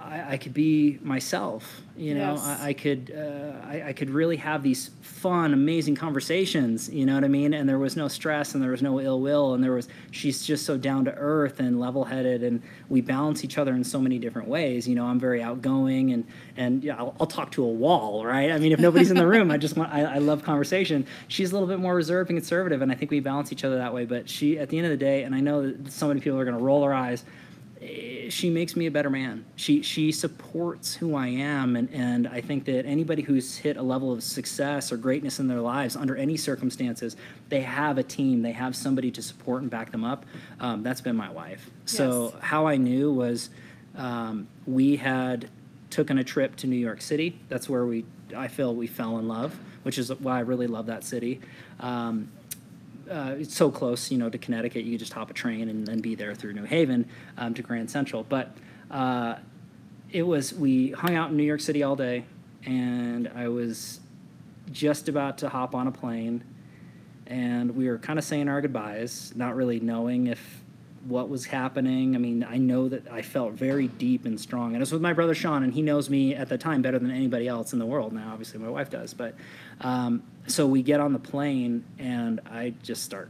[0.08, 1.82] I, I could be myself.
[1.98, 2.46] You know, Yes.
[2.46, 6.89] I, I could uh, I, I could really have these fun, amazing conversations.
[6.89, 7.54] You know what I mean?
[7.54, 10.43] And there was no stress, and there was no ill will, and there was she's
[10.46, 14.00] just so down to earth and level headed, and we balance each other in so
[14.00, 14.88] many different ways.
[14.88, 18.52] You know, I'm very outgoing, and and yeah, I'll, I'll talk to a wall, right?
[18.52, 21.06] I mean, if nobody's in the room, I just want I, I love conversation.
[21.28, 23.78] She's a little bit more reserved and conservative, and I think we balance each other
[23.78, 24.06] that way.
[24.06, 26.39] But she, at the end of the day, and I know that so many people
[26.39, 27.26] are going to roll their eyes
[28.30, 29.45] she makes me a better man.
[29.56, 33.82] She she supports who I am, and and I think that anybody who's hit a
[33.82, 37.15] level of success or greatness in their lives under any circumstances,
[37.50, 40.26] they have a team, they have somebody to support and back them up.
[40.60, 41.69] Um, that's been my wife.
[41.86, 42.43] So Yes.
[42.43, 43.50] how I knew was
[43.95, 45.50] um, we had
[45.89, 47.39] taken a trip to New York City.
[47.50, 50.88] That's where we I feel we fell in love, which is why I really love
[50.88, 51.39] that city.
[51.80, 52.30] Um,
[53.10, 54.84] uh, it's so close, you know, to Connecticut.
[54.86, 57.89] You just hop a train and then be there through New Haven um, to Grand
[57.89, 58.24] Central.
[58.24, 58.56] But
[58.91, 59.36] uh,
[60.12, 62.26] it was we hung out in New York City all day,
[62.65, 64.00] and I was
[64.72, 66.43] just about to hop on a plane,
[67.26, 70.62] and we were kind of saying our goodbyes, not really knowing if
[71.08, 72.15] what was happening.
[72.15, 75.02] I mean, I know that I felt very deep and strong, and it was with
[75.02, 77.80] my brother Sean, and he knows me at the time better than anybody else in
[77.80, 78.13] the world.
[78.13, 79.36] Now, obviously, my wife does, but
[79.82, 83.30] um, so we get on the plane, and I just start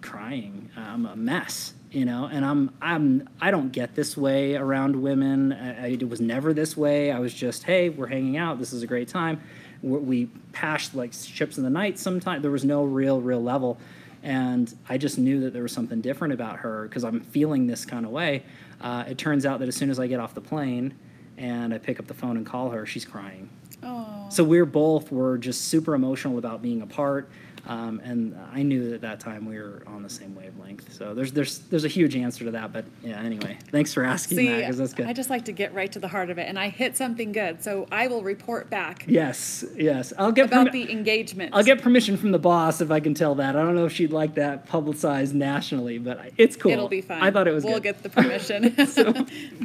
[0.00, 0.70] crying.
[0.76, 5.52] I'm a mess, you know, and I'm I'm I don't get this way around women.
[5.52, 7.10] I, I was never this way.
[7.10, 8.58] I was just, hey, we're hanging out.
[8.58, 9.40] This is a great time.
[9.82, 11.98] We, we passed like ships in the night.
[11.98, 13.78] Sometimes there was no real real level,
[14.26, 17.84] and I just knew that there was something different about her because I'm feeling this
[17.84, 18.42] kind of way.
[18.80, 20.94] Uh, it turns out that as soon as I get off the plane
[21.38, 23.48] and I pick up the phone and call her, she's crying.
[23.84, 27.30] oh, So we're both were just super emotional about being apart,
[27.66, 30.92] um, and I knew that at that time we were on the same wavelength.
[30.92, 33.20] So there's there's there's a huge answer to that, but yeah.
[33.20, 35.06] Anyway, thanks for asking see, that because that's good.
[35.06, 37.32] I just like to get right to the heart of it, and I hit something
[37.32, 40.12] good, so I will report back yes, yes.
[40.18, 41.54] I'll get about permi- the engagement.
[41.54, 43.56] I'll get permission from the boss if I can tell that.
[43.56, 46.70] I don't know if she'd like that publicized nationally, but it's cool.
[46.72, 47.22] It'll be fine.
[47.22, 47.82] I thought it was We'll good.
[47.82, 48.74] get the permission.
[48.96, 49.12] So.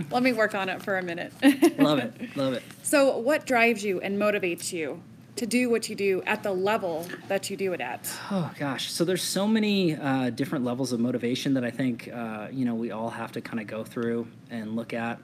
[0.10, 1.32] Let me work on it for a minute.
[1.80, 2.64] love it, love it.
[2.84, 5.02] so, what drives you and motivates you
[5.42, 8.08] to do what you do at the level that you do it at?
[8.30, 12.50] Oh gosh, so there's so many uh, different levels of motivation that I think uh,
[12.52, 15.18] you know we all have to kind of go through and look at.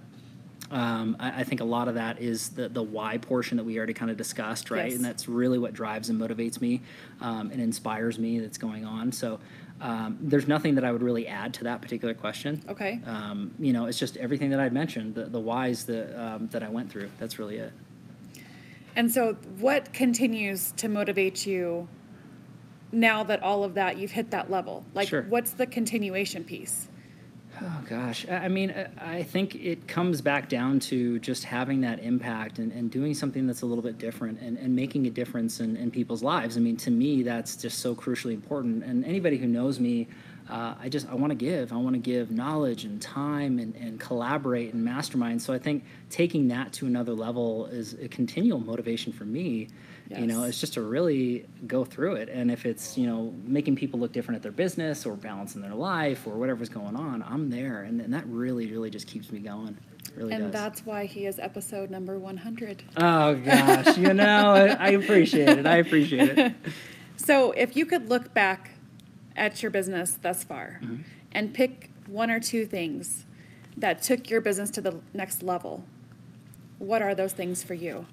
[0.72, 3.78] Um, I, I think a lot of that is the the why portion that we
[3.78, 4.88] already kind of discussed, right?
[4.88, 4.96] Yes.
[4.96, 6.82] And that's really what drives and motivates me
[7.22, 9.12] um, and inspires me that's going on.
[9.12, 9.40] So
[9.82, 12.64] um, there's nothing that I would really add to that particular question.
[12.68, 13.00] Okay.
[13.06, 16.64] Um, you know, it's just everything that I'd mentioned, the the whys that um, that
[16.64, 17.12] I went through.
[17.20, 17.72] That's really it.
[18.98, 21.88] And so, what continues to motivate you
[22.92, 24.84] now that all of that you've hit that level?
[24.96, 25.22] Like, Sure.
[25.30, 26.90] what's the continuation piece?
[27.62, 32.58] Oh gosh, I mean, I think it comes back down to just having that impact
[32.58, 35.76] and, and doing something that's a little bit different and, and making a difference in,
[35.78, 36.58] in people's lives.
[36.58, 38.84] I mean, to me, that's just so crucially important.
[38.84, 40.08] And anybody who knows me,
[40.50, 41.74] uh, I just I want to give.
[41.74, 45.42] I want to give knowledge and time and, and collaborate and mastermind.
[45.42, 49.68] So I think taking that to another level is a continual motivation for me.
[50.10, 52.30] You know, it's just to really go through it.
[52.30, 55.74] And if it's, you know, making people look different at their business or balancing their
[55.74, 57.82] life or whatever's going on, I'm there.
[57.82, 59.78] And, and that really, really just keeps me going.
[60.16, 60.52] Really And does.
[60.54, 62.84] that's why he is episode number 100.
[62.96, 63.98] oh, gosh.
[63.98, 65.66] You know, I, I appreciate it.
[65.66, 66.54] I appreciate it.
[67.18, 68.77] So if you could look back
[69.38, 71.04] at your business thus far Mm-hmm.
[71.32, 73.26] and pick one or two things
[73.78, 75.84] that took your business to the next level,
[76.80, 78.06] what are those things for you?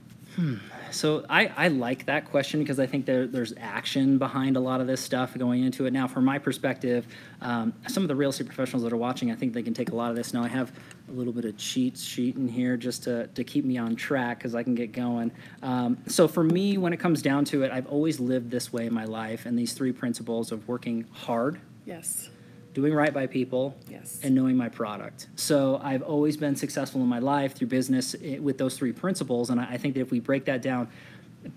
[0.90, 4.80] So I, I like that question because I think there, there's action behind a lot
[4.80, 5.92] of this stuff going into it.
[5.92, 7.06] Now, from my perspective,
[7.40, 9.90] um, some of the real estate professionals that are watching, I think they can take
[9.90, 10.34] a lot of this.
[10.34, 10.72] Now, I have
[11.08, 14.38] a little bit of cheat sheet in here just to, to keep me on track
[14.38, 15.30] because I can get going.
[15.62, 18.86] Um, so for me, when it comes down to it, I've always lived this way
[18.86, 22.30] in my life, and these three principles of working hard, Yes.
[22.72, 24.18] doing right by people, Yes.
[24.22, 25.28] and knowing my product.
[25.36, 29.50] So I've always been successful in my life through business with those three principles.
[29.50, 30.88] And I I think that if we break that down,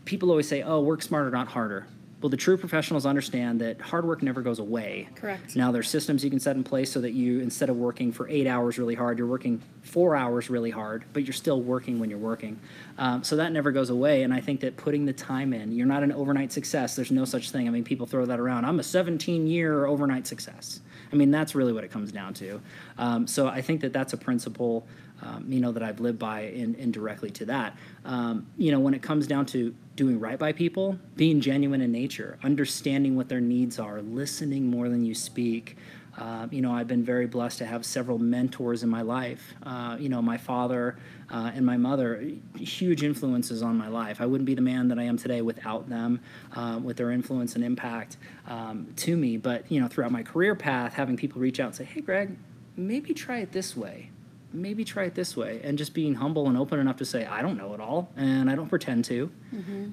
[0.05, 1.87] people always say, oh, work smarter, not harder.
[2.19, 5.07] Well, the true professionals understand that hard work never goes away.
[5.13, 5.55] Correct.
[5.55, 8.27] Now, there's systems you can set in place so that you, instead of working for
[8.27, 12.09] eight hours really hard, you're working four hours really hard, but you're still working when
[12.09, 12.59] you're working.
[12.97, 14.23] Um, so that never goes away.
[14.23, 16.95] And I think that putting the time in, you're not an overnight success.
[16.95, 17.67] There's no such thing.
[17.67, 18.65] I mean, people throw that around.
[18.65, 20.81] I'm a 17 year overnight success.
[21.13, 22.59] I mean, that's really what it comes down to.
[22.97, 24.87] Um, so I think that that's a principle,
[25.21, 27.77] um, you know, that I've lived by in, indirectly to that.
[28.05, 31.91] Um, you know, when it comes down to doing right by people, being genuine in
[31.91, 35.75] nature, understanding what their needs are, listening more than you speak.
[36.17, 39.53] Uh, you know, I've been very blessed to have several mentors in my life.
[39.63, 40.97] Uh, you know, my father
[41.29, 42.23] uh, and my mother,
[42.57, 44.21] huge influences on my life.
[44.21, 46.21] I wouldn't be the man that I am today without them,
[46.53, 49.37] um, with their influence and impact um, to me.
[49.37, 52.35] But, you know, throughout my career path, having people reach out and say, hey, Greg,
[52.75, 54.09] maybe try it this way.
[54.53, 55.59] Maybe try it this way.
[55.63, 58.49] And just being humble and open enough to say, I don't know it all, and
[58.49, 59.29] I don't pretend to.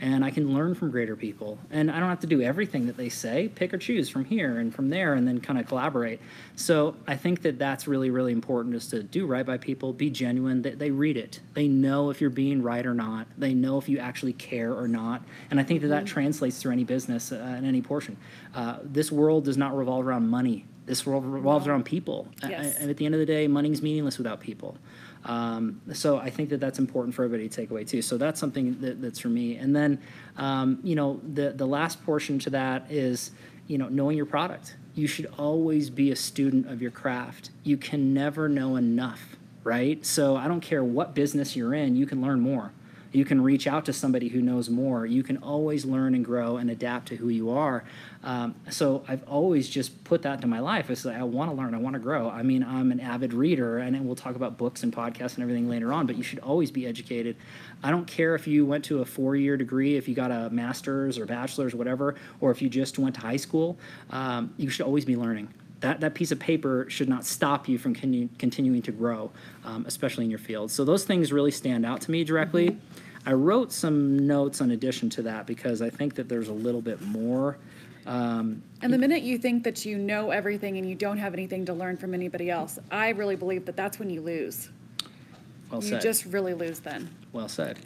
[0.00, 1.58] And I can learn from greater people.
[1.70, 4.58] And I don't have to do everything that they say, pick or choose from here
[4.58, 6.20] and from there, and then kind of collaborate.
[6.56, 10.08] So I think that that's really, really important is to do right by people, be
[10.08, 10.62] genuine.
[10.62, 13.88] They, they read it, they know if you're being right or not, they know if
[13.88, 15.22] you actually care or not.
[15.50, 18.16] And I think that that translates through any business uh, in any portion.
[18.54, 20.66] Uh, this world does not revolve around money.
[20.86, 22.28] This world revolves around people.
[22.46, 22.76] Yes.
[22.76, 24.76] And at the end of the day, money's meaningless without people.
[25.24, 28.02] Um, so I think that that's important for everybody to take away too.
[28.02, 29.56] So that's something that, that's for me.
[29.56, 30.00] And then,
[30.36, 33.30] um, you know, the the last portion to that is,
[33.66, 34.76] you know, knowing your product.
[34.94, 37.50] You should always be a student of your craft.
[37.62, 40.04] You can never know enough, right?
[40.04, 42.72] So I don't care what business you're in, you can learn more.
[43.14, 45.06] You can reach out to somebody who knows more.
[45.06, 47.84] You can always learn and grow and adapt to who you are.
[48.24, 50.90] Um, so I've always just put that into my life.
[50.90, 52.28] It's like I want to learn, I want to grow.
[52.28, 55.68] I mean, I'm an avid reader, and we'll talk about books and podcasts and everything
[55.68, 56.06] later on.
[56.06, 57.36] But you should always be educated.
[57.84, 61.16] I don't care if you went to a four-year degree, if you got a master's
[61.16, 63.78] or bachelor's, whatever, or if you just went to high school.
[64.10, 67.76] Um, you should always be learning that, that piece of paper should not stop you
[67.76, 69.30] from continu- continuing to grow,
[69.64, 70.70] um, especially in your field.
[70.70, 72.78] So those things really stand out to me directly.
[73.26, 76.82] I wrote some notes in addition to that because I think that there's a little
[76.82, 77.56] bit more.
[78.06, 81.64] Um, And the minute you think that you know everything and you don't have anything
[81.66, 84.68] to learn from anybody else, I really believe that that's when you lose.
[85.70, 85.88] well said.
[85.88, 86.02] You said.
[86.02, 87.08] just really lose then.
[87.32, 87.78] well said.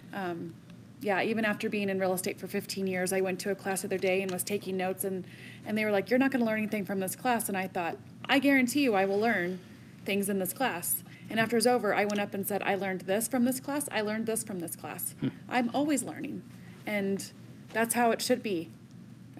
[1.00, 3.82] yeah, even after being in real estate for 15 years, I went to a class
[3.82, 5.24] the other day and was taking notes, and,
[5.64, 7.48] and they were like, You're not going to learn anything from this class.
[7.48, 7.96] And I thought,
[8.28, 9.60] I guarantee you I will learn
[10.04, 11.04] things in this class.
[11.30, 13.60] And after it was over, I went up and said, I learned this from this
[13.60, 15.14] class, I learned this from this class.
[15.48, 16.42] I'm always learning.
[16.86, 17.30] And
[17.72, 18.70] that's how it should be.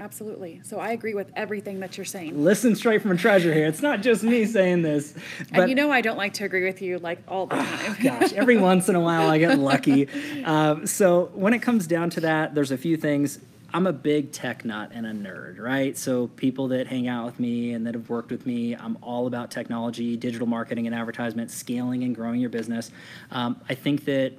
[0.01, 0.61] Absolutely.
[0.62, 2.44] So I agree with everything that you're saying.
[2.44, 3.66] Listen straight from a treasure here.
[3.66, 5.14] It's not just me saying this.
[5.51, 7.96] But and you know, I don't like to agree with you like all the time.
[8.01, 10.09] gosh, every once in a while I get lucky.
[10.44, 13.40] Um, so when it comes down to that, there's a few things.
[13.72, 15.96] I'm a big tech nut and a nerd, right?
[15.96, 19.26] So people that hang out with me and that have worked with me, I'm all
[19.26, 22.90] about technology, digital marketing and advertisement, scaling and growing your business.
[23.31, 24.33] Um, I think that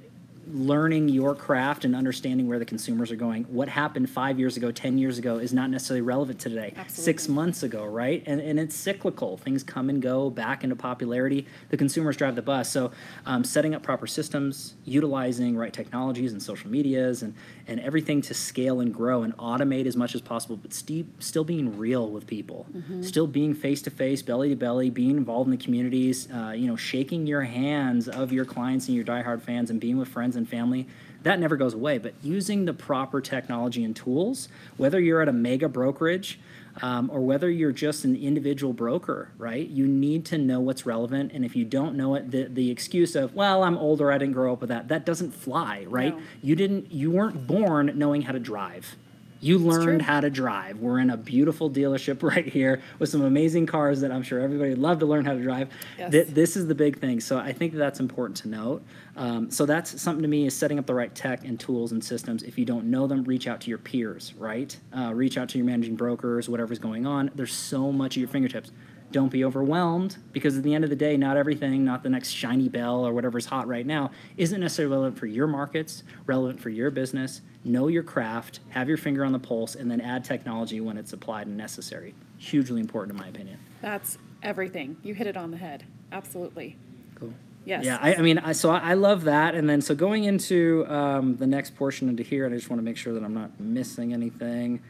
[0.52, 3.44] learning your craft and understanding where the consumers are going.
[3.44, 6.74] What happened five years ago, 10 years ago is not necessarily relevant to today.
[7.04, 8.22] Six months ago, right?
[8.26, 9.36] And, and it's cyclical.
[9.36, 11.46] Things come and go back into popularity.
[11.70, 12.70] The consumers drive the bus.
[12.70, 12.90] So,
[13.26, 17.34] um, setting up proper systems, utilizing right technologies and social medias and,
[17.66, 21.44] and everything to scale and grow and automate as much as possible, but still, still
[21.44, 22.66] being real with people,
[23.02, 26.66] still being face to face, belly to belly, being involved in the communities, uh, you
[26.66, 30.36] know, shaking your hands of your clients and your diehard fans and being with friends
[30.40, 30.88] and family.
[31.22, 34.48] That never goes away, but using the proper technology and tools,
[34.78, 36.40] whether you're at a mega brokerage
[36.82, 39.68] um, or whether you're just an individual broker, right?
[39.68, 41.32] You need to know what's relevant.
[41.32, 44.34] And if you don't know it, the, the excuse of, well, I'm older, I didn't
[44.34, 46.16] grow up with that, that doesn't fly, right?
[46.16, 46.22] No.
[46.42, 48.96] You didn't, you weren't born knowing how to drive.
[49.40, 50.78] You learned how to drive.
[50.78, 54.70] We're in a beautiful dealership right here with some amazing cars that I'm sure everybody
[54.70, 55.70] would love to learn how to drive.
[55.98, 56.12] Yes.
[56.12, 57.20] Th- this is the big thing.
[57.20, 58.82] So I think that that's important to note.
[59.16, 62.02] Um, so that's something to me is setting up the right tech and tools and
[62.04, 62.42] systems.
[62.42, 64.76] If you don't know them, reach out to your peers, right?
[64.96, 67.30] Uh, reach out to your managing brokers, whatever's going on.
[67.34, 68.70] There's so much at your fingertips.
[69.12, 72.30] Don't be overwhelmed because at the end of the day, not everything, not the next
[72.30, 76.70] shiny bell or whatever's hot right now, isn't necessarily relevant for your markets, relevant for
[76.70, 77.40] your business.
[77.64, 81.12] Know your craft, have your finger on the pulse, and then add technology when it's
[81.12, 82.14] applied and necessary.
[82.38, 83.58] Hugely important, in my opinion.
[83.82, 84.96] That's everything.
[85.02, 85.84] You hit it on the head.
[86.12, 86.76] Absolutely.
[87.16, 87.34] Cool.
[87.64, 87.84] Yes.
[87.84, 89.54] Yeah, I, I mean, I, so I, I love that.
[89.54, 92.78] And then, so going into um, the next portion into here, and I just want
[92.78, 94.80] to make sure that I'm not missing anything,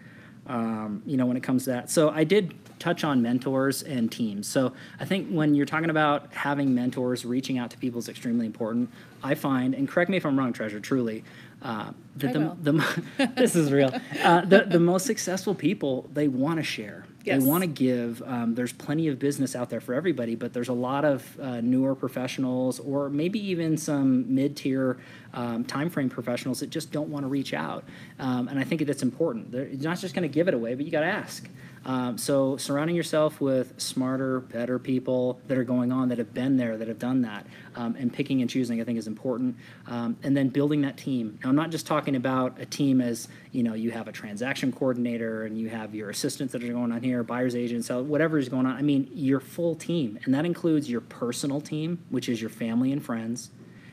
[0.47, 1.91] um, you know, when it comes to that.
[1.91, 4.49] So I did touch on mentors and teams.
[4.49, 8.47] So I think when you're talking about having mentors, reaching out to people is extremely
[8.47, 8.91] important.
[9.23, 11.23] I find, and correct me if I'm wrong, Treasure, truly,
[11.63, 13.93] uh, that the, the, this is real.
[14.23, 17.05] Uh, the, the most successful people, they want to share.
[17.23, 17.43] Yes.
[17.43, 18.23] They want to give.
[18.25, 21.61] Um, there's plenty of business out there for everybody, but there's a lot of uh,
[21.61, 24.97] newer professionals, or maybe even some mid-tier
[25.35, 27.85] um, time frame professionals that just don't want to reach out.
[28.19, 29.53] Um, and I think that's important.
[29.53, 31.47] They're you're not just going to give it away, but you got to ask.
[31.85, 36.59] Um, so surrounding yourself with smarter, better people that are going on, that have been
[36.59, 39.57] there, that have done that, um, and picking and choosing, I think is important.
[39.87, 41.39] Um, and then building that team.
[41.43, 44.73] Now, I'm not just talking about a team as you know you have a transaction
[44.73, 48.37] coordinator and you have your assistants that are going on here, buyers agents, so whatever
[48.39, 48.77] is going on.
[48.77, 52.93] I mean, your full team, and that includes your personal team, which is your family
[52.93, 53.51] and friends.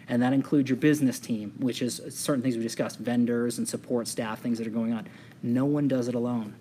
[0.09, 4.07] And that includes your business team, which is certain things we discussed, vendors and support
[4.07, 5.05] staff, things that are going on.
[5.43, 6.55] No one does it alone.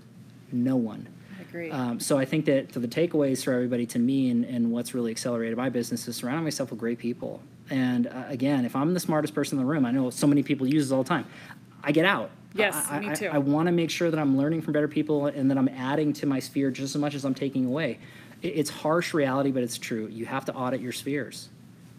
[0.51, 1.09] No one.
[1.47, 1.71] I.
[1.71, 4.95] Um, so I think that for the takeaways for everybody to me and, and what's
[4.95, 7.43] really accelerated my business is surrounding myself with great people.
[7.71, 10.43] And uh, again, if I'm the smartest person in the room, I know so many
[10.43, 11.27] people use this all the time.
[11.83, 12.31] I get out.
[12.55, 13.29] Yes, I, me I- too.
[13.29, 16.13] I, want to make sure that I'm learning from better people and that I'm adding
[16.15, 17.99] to my sphere just as much as I'm taking away.
[18.43, 20.09] It- it's harsh reality, but it's true.
[20.09, 21.51] You have to audit your spheres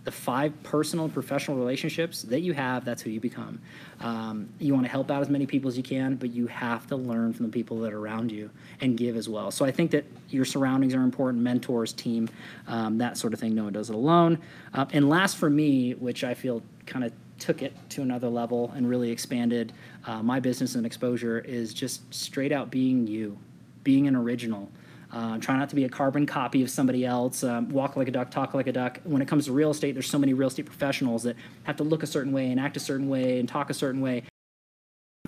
[0.07, 3.59] the five personal and professional relationships that you have, that's who you become.
[3.99, 6.87] Um, you want to help out as many people as you can, but you have
[6.87, 9.51] to learn from the people that are around you and give as well.
[9.51, 12.29] So I think that your surroundings are important, mentors, team,
[12.67, 13.53] um, that sort of thing.
[13.53, 14.37] No one does it alone.
[14.73, 18.71] Uh, and last for me, which I feel kind of took it to another level
[18.77, 19.73] and really expanded
[20.05, 23.37] uh, my business and exposure, is just straight out being you,
[23.83, 24.71] being an original.
[25.17, 27.43] Uh, try not to be a carbon copy of somebody else.
[27.43, 28.99] Um, walk like a duck, talk like a duck.
[29.03, 31.83] When it comes to real estate, there's so many real estate professionals that have to
[31.83, 34.25] look a certain way and act a certain way and talk a certain way.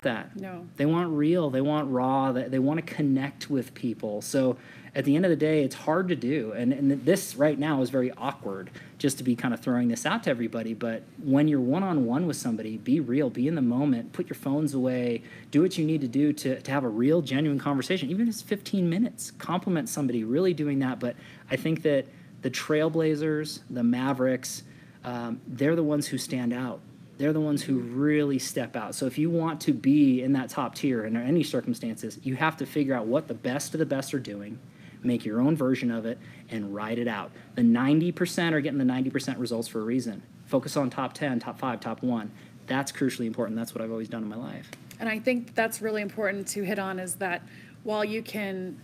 [0.02, 0.66] That No.
[0.76, 4.22] they want real, they want raw, they, they want to connect with people.
[4.22, 4.56] So
[4.94, 6.52] at the end of the day, it's hard to do.
[6.52, 10.04] And, and this right now is very awkward just to be kind of throwing this
[10.04, 10.74] out to everybody.
[10.74, 14.28] But when you're one on one with somebody, be real, be in the moment, put
[14.28, 17.58] your phones away, do what you need to do to, to have a real, genuine
[17.58, 19.30] conversation, even if it's 15 minutes.
[19.32, 20.98] Compliment somebody, really doing that.
[20.98, 21.14] But
[21.50, 22.06] I think that
[22.42, 24.64] the trailblazers, the mavericks,
[25.04, 26.80] um, they're the ones who stand out
[27.20, 28.94] they're the ones who really step out.
[28.94, 32.56] So if you want to be in that top tier under any circumstances, you have
[32.56, 34.58] to figure out what the best of the best are doing,
[35.02, 37.30] make your own version of it, and ride it out.
[37.56, 40.22] The 90% are getting the 90% results for a reason.
[40.46, 42.30] Focus on top 10, top 5, top 1.
[42.66, 43.54] That's crucially important.
[43.54, 44.70] That's what I've always done in my life.
[44.98, 47.42] And I think that's really important to hit on is that
[47.82, 48.80] while you can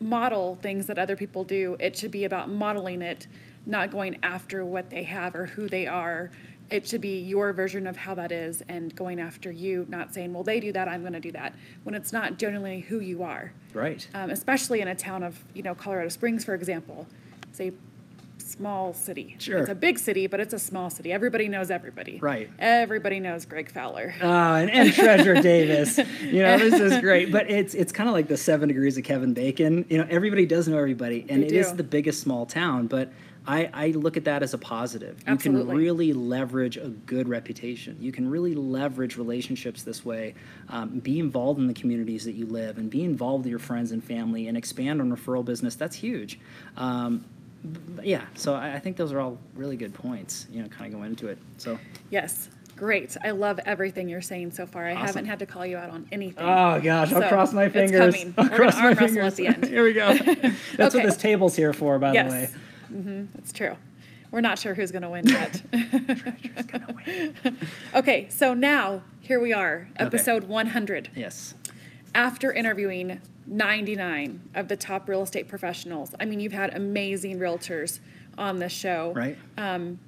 [0.00, 3.26] model things that other people do, it should be about modeling it,
[3.64, 6.30] not going after what they have or who they are.
[6.70, 10.32] It should be your version of how that is and going after you, not saying,
[10.32, 13.22] well, they do that, I'm going to do that, when it's not generally who you
[13.22, 13.52] are.
[13.74, 14.06] Right.
[14.14, 17.06] Um, especially in a town of, you know, Colorado Springs, for example.
[17.50, 17.72] It's a
[18.38, 19.36] small city.
[19.38, 19.58] Sure.
[19.58, 21.12] It's a big city, but it's a small city.
[21.12, 22.18] Everybody knows everybody.
[22.20, 22.50] Right.
[22.58, 24.14] Everybody knows Greg Fowler.
[24.22, 25.98] Oh, and, and Treasure Davis.
[26.22, 27.30] You know, this is great.
[27.32, 29.84] But it's it's kind of like the seven degrees of Kevin Bacon.
[29.88, 31.76] You know, everybody does know everybody, and They it is do.
[31.76, 32.86] the biggest small town.
[32.86, 33.12] But
[33.46, 35.18] I, I look at that as a positive.
[35.26, 35.66] You Absolutely.
[35.66, 37.96] can really leverage a good reputation.
[38.00, 40.34] You can really leverage relationships this way.
[40.70, 43.92] Um, be involved in the communities that you live and be involved with your friends
[43.92, 45.74] and family and expand on referral business.
[45.74, 46.38] That's huge.
[46.78, 47.24] Um,
[48.02, 50.98] yeah, so I, I think those are all really good points, you know, kind of
[50.98, 51.38] going into it.
[51.58, 51.78] So,
[52.10, 53.16] Yes, great.
[53.24, 54.86] I love everything you're saying so far.
[54.86, 55.06] I Awesome.
[55.06, 56.44] haven't had to call you out on anything.
[56.44, 58.14] oh gosh, I'll So, cross my it's fingers.
[58.14, 58.34] coming.
[58.38, 59.26] I'll We're cross my arm wrestle fingers.
[59.32, 59.64] at the end.
[59.68, 60.14] Here we go.
[60.76, 62.48] That's what this table's here for, by the yes, way.
[62.86, 63.76] Hmm that's true.
[64.30, 65.62] We're not sure who's going to win yet.
[67.94, 71.10] okay, so now here we are, episode 100.
[71.14, 71.54] Yes.
[72.16, 78.00] After interviewing 99 of the top real estate professionals, I mean, you've had amazing realtors
[78.36, 79.12] on this show.
[79.14, 79.38] Right.
[79.56, 80.00] Um,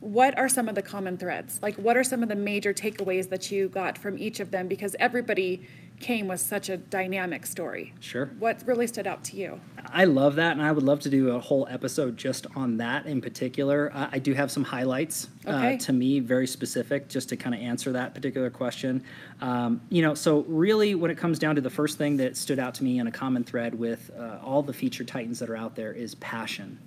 [0.00, 1.60] What are some of the common threads?
[1.62, 4.68] Like, what are some of the major takeaways that you got from each of them?
[4.68, 5.66] Because everybody
[6.00, 7.92] came with such a dynamic story.
[8.00, 8.26] Sure.
[8.38, 9.60] What really stood out to you?
[9.90, 13.06] I love that, and I would love to do a whole episode just on that
[13.06, 13.90] in particular.
[13.94, 15.74] Uh, I do have some highlights Okay.
[15.74, 19.02] uh, to me, very specific, just to kind of answer that particular question.
[19.40, 22.58] Um, you know, so really, when it comes down to the first thing that stood
[22.58, 25.56] out to me in a common thread with uh, all the featured titans that are
[25.56, 26.78] out there is passion.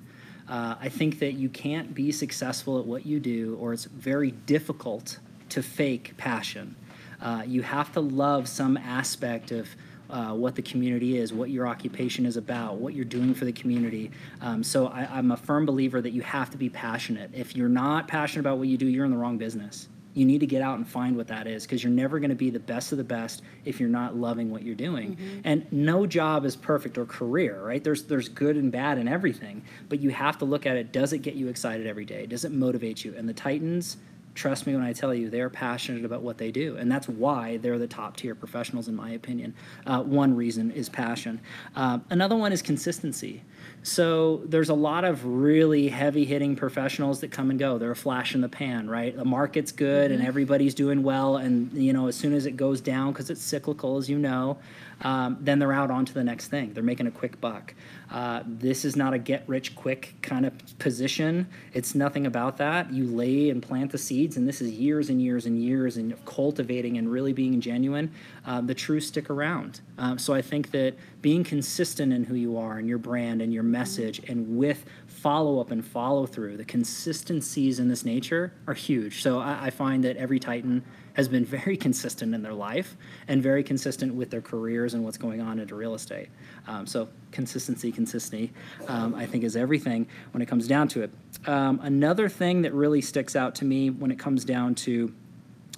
[0.48, 4.32] Uh, I think that you can't be successful at what you do, or it's very
[4.32, 6.76] difficult to fake passion.
[7.22, 9.68] Uh, you have to love some aspect of
[10.10, 13.54] uh, what the community is, what your occupation is about, what you're doing for the
[13.54, 14.12] community.
[14.42, 17.32] Um, so I, I'm a firm believer that you have to be passionate.
[17.34, 19.88] If you're not passionate about what you do, you're in the wrong business.
[20.14, 22.36] You need to get out and find what that is because you're never going to
[22.36, 25.18] be the best of the best if you're not loving what you're doing.
[25.46, 27.82] And no job is perfect or career, right?
[27.82, 30.92] There's there's good and bad in everything, but you have to look at it.
[30.92, 32.26] Does it get you excited every day?
[32.26, 33.16] Does it motivate you?
[33.16, 33.96] And the Titans
[34.36, 37.58] trust me when I tell you they're passionate about what they do, and that's why
[37.58, 39.54] they're the top tier professionals, in my opinion.
[39.86, 41.40] Uh, one reason is passion.
[41.76, 43.44] Uh, another one is consistency.
[43.84, 47.80] So there's a lot of really heavy hitting professionals that come and go.
[47.80, 49.16] They're a flash in the pan, right?
[49.16, 52.80] The market's good and everybody's doing well, and you know as soon as it goes
[52.80, 54.58] down because it's cyclical, as you know,
[55.02, 56.74] um, then they're out onto the next thing.
[56.74, 57.74] They're making a quick buck.
[58.12, 61.48] Uh, this is not a get rich quick kind of position.
[61.74, 62.92] It's nothing about that.
[62.92, 66.24] You lay and plant the seeds, and this is years and years and years and
[66.26, 68.12] cultivating and really being genuine.
[68.46, 69.82] Um, the true stick around.
[69.98, 73.54] Um, so I think that being consistent in who you are and your brand and
[73.54, 78.74] your message, and with follow up and follow through, the consistencies in this nature are
[78.74, 79.22] huge.
[79.22, 82.96] So I, I find that every Titan has been very consistent in their life
[83.28, 86.30] and very consistent with their careers and what's going on into real estate.
[86.68, 88.52] Um, so consistency, consistency,
[88.88, 91.12] um, I think is everything when it comes down to it.
[91.48, 95.14] Um, another thing that really sticks out to me when it comes down to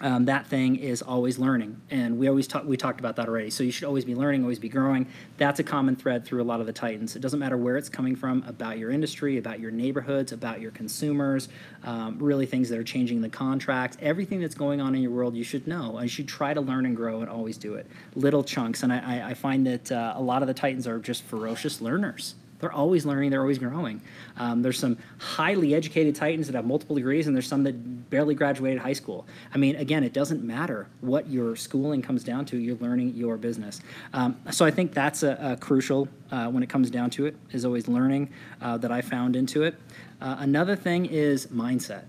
[0.03, 3.49] um, that thing is always learning and we always talk we talked about that already.
[3.49, 5.07] So you should always be learning always be growing.
[5.37, 7.15] That's a common thread through a lot of the titans.
[7.15, 10.71] It doesn't matter where it's coming from about your industry about your neighborhoods about your
[10.71, 11.47] consumers
[11.85, 13.97] um, really things that are changing the contracts.
[14.01, 16.61] Everything that's going on in your world you should know and you should try to
[16.61, 17.87] learn and grow and always do it.
[18.15, 21.23] Little chunks and i, I, find that uh, a lot of the titans are just
[21.23, 23.99] ferocious learners they're always learning, they're always growing.
[24.37, 28.35] Um, there's some highly educated Titans that have multiple degrees, and there's some that barely
[28.35, 29.27] graduated high school.
[29.53, 33.35] I mean, again, it doesn't matter what your schooling comes down to, you're learning your
[33.35, 33.81] business.
[34.13, 37.35] Um, so I think that's a, a crucial uh, when it comes down to it,
[37.51, 38.29] is always learning
[38.61, 39.75] uh, that I found into it.
[40.21, 42.05] Uh, another thing is mindset.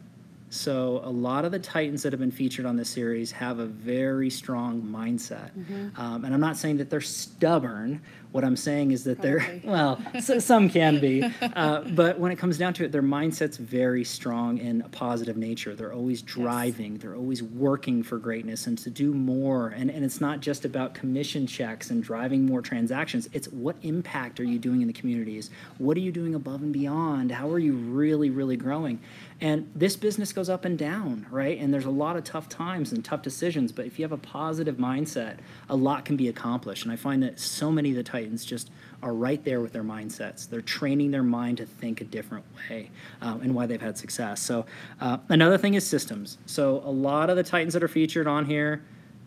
[0.55, 3.67] So a lot of the Titans that have been featured on this series have a
[3.67, 5.51] very strong mindset,
[5.99, 8.01] um, and I'm not saying that they're stubborn.
[8.31, 9.61] What I'm saying is that Probably.
[9.61, 13.03] they're well, so, some can be, uh, but when it comes down to it, their
[13.03, 15.75] mindset's very strong in a positive nature.
[15.77, 16.99] They're always driving.
[16.99, 19.69] They're always working for greatness and to do more.
[19.69, 23.29] And and it's not just about commission checks and driving more transactions.
[23.33, 25.51] It's what impact are you doing in the communities?
[25.79, 27.31] What are you doing above and beyond?
[27.31, 29.01] How are you really really growing?
[29.41, 31.59] And this business goes up and down, right?
[31.59, 34.17] And there's a lot of tough times and tough decisions, but if you have a
[34.17, 36.85] positive mindset, a lot can be accomplished.
[36.85, 38.71] And I find that so many of the Titans just
[39.03, 40.49] are right there with their mindsets.
[40.49, 44.41] They're training their mind to think a different way um, and why they've had success.
[44.41, 44.67] So,
[45.01, 46.39] uh, another thing is systems.
[46.47, 48.83] So, a lot of the Titans that are featured on here,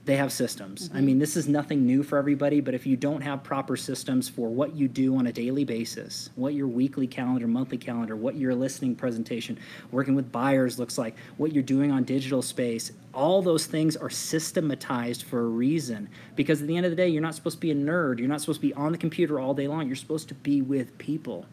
[0.08, 0.90] they have systems.
[0.92, 1.06] I mm-hmm.
[1.06, 4.48] mean, this is nothing new for everybody, but if you don't have proper systems for
[4.48, 8.56] what you do on a daily basis, what your weekly calendar, monthly calendar, what your
[8.56, 9.60] listening presentation,
[9.92, 14.10] working with buyers looks like, what you're doing on digital space, all those things are
[14.10, 16.08] systematized for a reason.
[16.38, 18.20] Because at the end of the day, you're not supposed to be a nerd.
[18.20, 19.88] You're not supposed to be on the computer all day long.
[19.88, 21.46] You're supposed to be with people.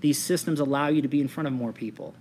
[0.00, 2.14] These systems allow you to be in front of more people.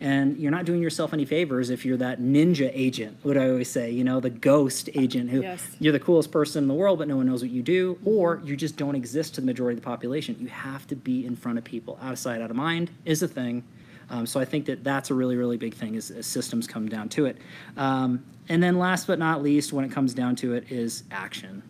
[0.00, 3.70] And you're not doing yourself any favors if you're that ninja agent, what I always
[3.70, 5.66] say, you know, the ghost agent who Yes.
[5.78, 8.42] you're the coolest person in the world, but no one knows what you do, or
[8.44, 10.36] you just don't exist to the majority of the population.
[10.38, 11.98] You have to be in front of people.
[12.02, 13.64] Out of sight, out of mind is a thing.
[14.10, 16.88] Um, so I think that that's a really, really big thing as, as systems come
[16.88, 17.38] down to it.
[17.76, 21.62] Um, and then last but not least, when it comes down to it, is action.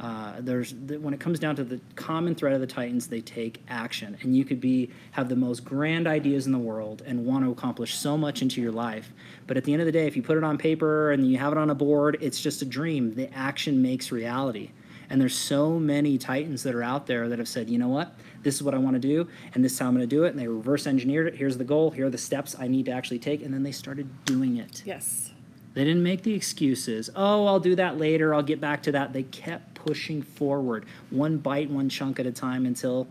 [0.00, 3.20] Uh, there's the, when it comes down to the common thread of the Titans, they
[3.20, 7.26] take action, and you could be have the most grand ideas in the world and
[7.26, 9.12] want to accomplish so much into your life.
[9.46, 11.36] But at the end of the day, if you put it on paper and you
[11.36, 13.14] have it on a board, it's just a dream.
[13.14, 14.70] The action makes reality.
[15.10, 18.14] And there's so many Titans that are out there that have said, you know what,
[18.42, 20.24] this is what I want to do, and this is how I'm going to do
[20.24, 20.30] it.
[20.30, 21.34] And they reverse engineered it.
[21.34, 21.90] Here's the goal.
[21.90, 24.82] Here are the steps I need to actually take, and then they started doing it.
[24.86, 25.32] Yes.
[25.74, 27.10] They didn't make the excuses.
[27.14, 28.34] Oh, I'll do that later.
[28.34, 29.12] I'll get back to that.
[29.12, 33.06] They kept pushing forward, one bite, one chunk at a time until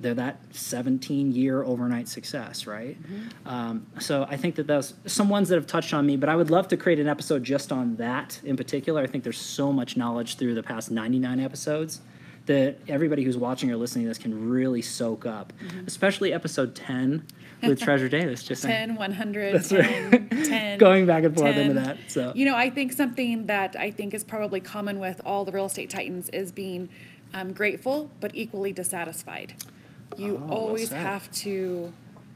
[0.00, 2.96] they're that 17 year overnight success, right?
[3.46, 6.36] Um, so I think that those some ones that have touched on me, but I
[6.36, 9.00] would love to create an episode just on that in particular.
[9.02, 12.00] I think there's so much knowledge through the past 99 episodes
[12.46, 15.52] that everybody who's watching or listening to this can really soak up,
[15.86, 17.24] especially episode 10
[17.68, 18.42] with Treasure Davis.
[18.42, 18.94] Just saying.
[18.96, 20.30] 100, That's 10, right.
[20.30, 20.78] 10.
[20.86, 21.70] Going back and forth 10.
[21.70, 21.96] into that.
[22.08, 25.52] So You know, I think something that I think is probably common with all the
[25.52, 26.88] real estate titans is being
[27.32, 29.54] um, grateful but equally dissatisfied.
[30.16, 31.92] You Oh, always have to,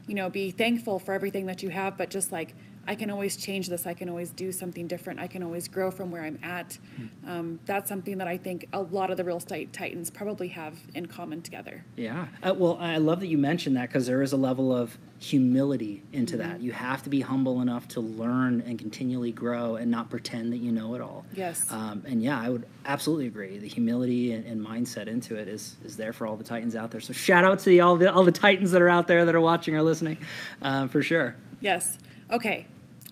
[0.07, 2.53] you know, be thankful for everything that you have, but just like
[2.89, 3.85] I can always change this.
[3.85, 5.19] I can always do something different.
[5.19, 6.79] I can always grow from where I'm at.
[6.95, 7.29] Hmm.
[7.29, 10.75] Um, that's something that I think a lot of the real estate titans probably have
[10.95, 11.85] in common together.
[11.95, 12.25] Yeah.
[12.41, 16.01] Uh, well, I love that you mentioned that because there is a level of humility
[16.13, 16.61] into that.
[16.61, 20.57] You have to be humble enough to learn and continually grow and not pretend that
[20.57, 21.25] you know it all.
[21.35, 21.71] Yes.
[21.71, 23.59] Um, and yeah, I would absolutely agree.
[23.59, 26.89] The humility and, and mindset into it is is there for all the Titans out
[26.89, 27.01] there.
[27.01, 29.35] So shout out to the, all the all the Titans that are out there that
[29.35, 30.17] are watching or listening,
[30.63, 31.35] um, for sure.
[31.61, 31.99] Yes.
[32.31, 32.65] Okay.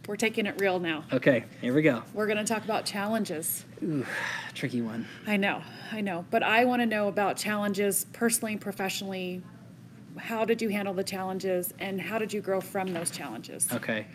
[0.07, 1.03] We're taking it real now.
[1.11, 2.01] Okay, here we go.
[2.13, 3.65] We're going to talk about challenges.
[3.83, 4.05] Ooh,
[4.53, 5.05] tricky one.
[5.27, 6.25] I know, I know.
[6.29, 9.43] But I want to know about challenges personally and professionally.
[10.17, 13.67] How did you handle the challenges and how did you grow from those challenges?
[13.71, 14.07] Okay.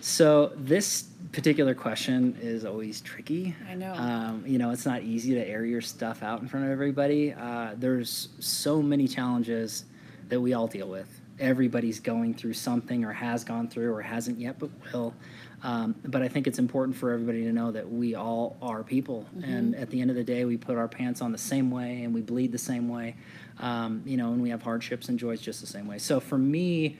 [0.00, 3.54] So this particular question is always tricky.
[3.68, 3.92] I know.
[3.92, 7.34] Um, you know, it's not easy to air your stuff out in front of everybody.
[7.34, 9.84] Uh, there's so many challenges
[10.30, 11.20] that we all deal with.
[11.40, 15.14] Everybody's going through something or has gone through or hasn't yet but will.
[15.62, 19.26] Um, but I think it's important for everybody to know that we all are people.
[19.42, 22.02] And at the end of the day, we put our pants on the same way
[22.02, 23.16] and we bleed the same way.
[23.60, 25.98] Um, you know, and we have hardships and joys just the same way.
[25.98, 26.98] So for me,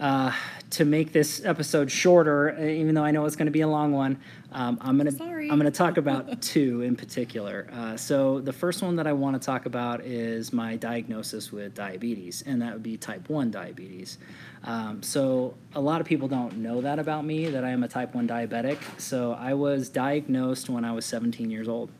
[0.00, 0.32] uh,
[0.70, 3.68] to make this episode shorter, uh, even though I know it's going to be a
[3.68, 4.18] long one,
[4.52, 7.68] um, I'm going to I'm going to talk about two in particular.
[7.72, 11.74] Uh, so the first one that I want to talk about is my diagnosis with
[11.74, 14.18] diabetes, and that would be type one diabetes.
[14.64, 17.88] Um, so a lot of people don't know that about me that I am a
[17.88, 18.78] type one diabetic.
[19.00, 21.90] So I was diagnosed when I was 17 years old.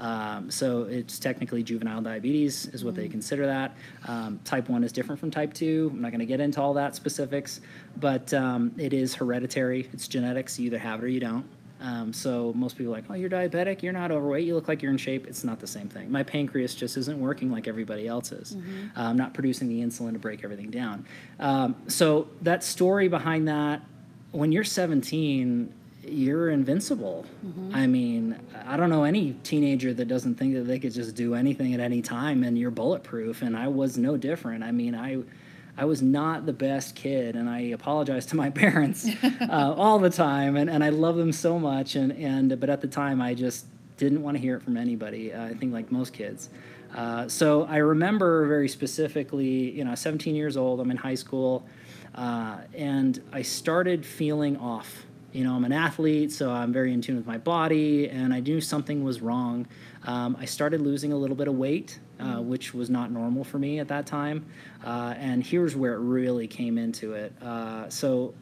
[0.00, 3.76] Um, so it's technically juvenile diabetes is what they consider that.
[4.08, 5.90] Um, type one is different from type two.
[5.92, 7.60] I'm not going to get into all that specifics,
[7.98, 9.88] but um, it is hereditary.
[9.92, 10.58] It's genetics.
[10.58, 11.44] You either have it or you don't.
[11.82, 13.82] Um, so most people are like, oh, you're diabetic.
[13.82, 14.46] You're not overweight.
[14.46, 15.26] You look like you're in shape.
[15.26, 16.10] It's not the same thing.
[16.10, 18.54] My pancreas just isn't working like everybody else's.
[18.96, 21.06] Uh, I'm not producing the insulin to break everything down.
[21.38, 23.82] Um, so that story behind that,
[24.32, 25.72] when you're 17,
[26.10, 27.24] you're invincible.
[27.74, 31.34] I mean, I don't know any teenager that doesn't think that they could just do
[31.34, 33.42] anything at any time and you're bulletproof.
[33.42, 34.64] And I was no different.
[34.64, 35.22] I mean, I.
[35.78, 39.08] I was not the best kid, and I apologize to my parents
[39.40, 41.94] uh, all the time, and, and I love them so much.
[41.94, 43.64] And, and but at the time, I just
[43.96, 45.32] didn't want to hear it from anybody.
[45.32, 46.50] Uh, I think like most kids.
[46.94, 50.80] Uh, so I remember very specifically, you know, 17 years old.
[50.80, 51.64] I'm in high school,
[52.14, 55.06] uh, and I started feeling off.
[55.32, 58.40] You know, I'm an athlete, so I'm very in tune with my body, and I
[58.40, 59.68] knew something was wrong.
[60.04, 63.58] Um, I started losing a little bit of weight, uh, which was not normal for
[63.58, 64.46] me at that time.
[64.84, 67.32] Uh, and here's where it really came into it.
[67.40, 68.34] Uh, so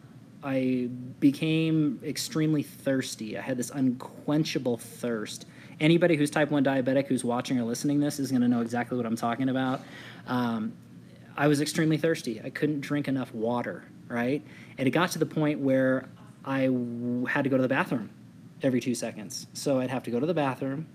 [0.42, 0.88] I
[1.20, 3.36] became extremely thirsty.
[3.36, 5.46] I had this unquenchable thirst.
[5.80, 8.96] Anybody who's type 1 diabetic who's watching or listening this is going to know exactly
[8.96, 9.82] what I'm talking about.
[10.26, 10.72] Um,
[11.36, 12.40] I was extremely thirsty.
[12.42, 14.42] I couldn't drink enough water, right?
[14.76, 16.08] And it got to the point where
[16.44, 18.10] I w- had to go to the bathroom
[18.62, 19.46] every two seconds.
[19.52, 20.86] So I'd have to go to the bathroom,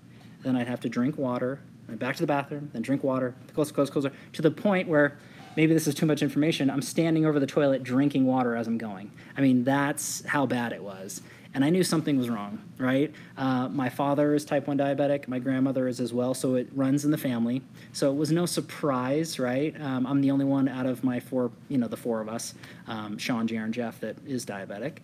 [0.43, 3.91] then I'd have to drink water, back to the bathroom, then drink water, closer, closer,
[3.91, 5.17] closer, to the point where
[5.55, 6.69] maybe this is too much information.
[6.69, 9.11] I'm standing over the toilet drinking water as I'm going.
[9.37, 11.21] I mean, that's how bad it was.
[11.55, 13.13] And I knew something was wrong, right?
[13.37, 15.27] Uh, my father is type 1 diabetic.
[15.27, 17.61] My grandmother is as well, so it runs in the family.
[17.91, 19.79] So it was no surprise, right?
[19.79, 22.55] Um, I'm the only one out of my four, you know, the four of us,
[22.87, 24.97] um, Sean, Jaron, Jeff, that is diabetic.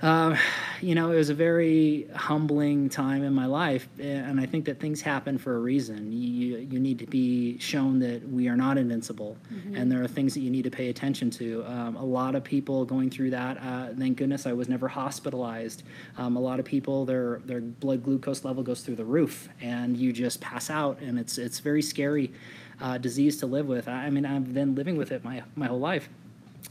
[0.80, 4.78] you know, it was a very humbling time in my life, and I think that
[4.78, 6.12] things happen for a reason.
[6.12, 9.36] You you need to be shown that we are not invincible,
[9.74, 11.64] and there are things that you need to pay attention to.
[11.66, 13.58] Um, a lot of people going through that.
[13.58, 15.82] Uh, thank goodness I was never hospitalized.
[16.16, 19.96] Um, a lot of people their their blood glucose level goes through the roof, and
[19.96, 22.32] you just pass out, and it's it's very scary
[22.80, 23.88] uh, disease to live with.
[23.88, 26.08] I, I mean, I've been living with it my my whole life.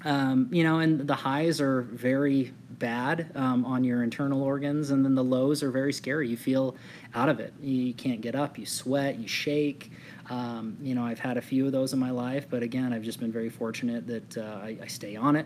[0.05, 5.03] Um, you know, and the highs are very bad um, on your internal organs, and
[5.03, 6.30] then the lows are very scary.
[6.30, 6.75] You feel
[7.15, 7.53] out of it.
[7.61, 8.57] You can't get up.
[8.57, 9.17] You sweat.
[9.17, 9.91] You shake.
[10.30, 13.03] Um, you know, I've had a few of those in my life, but again, I've
[13.03, 15.45] just been very fortunate that uh, I, I stay on it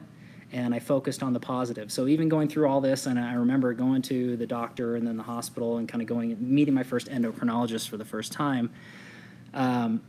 [0.53, 1.91] and I focused on the positive.
[1.91, 5.17] So even going through all this, and I remember going to the doctor and then
[5.17, 8.71] the hospital and kind of going meeting my first endocrinologist for the first time.
[9.53, 10.01] Um,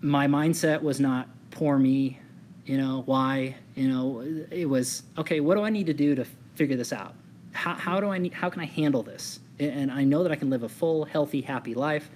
[0.00, 2.18] my mindset was not poor me,
[2.64, 6.24] you know, why, you know, it was okay, what do I need to do to
[6.58, 7.14] figure this out?
[7.52, 9.40] How, how do I need, how can I handle this?
[9.58, 12.10] And I know that I can live a full, healthy, happy life.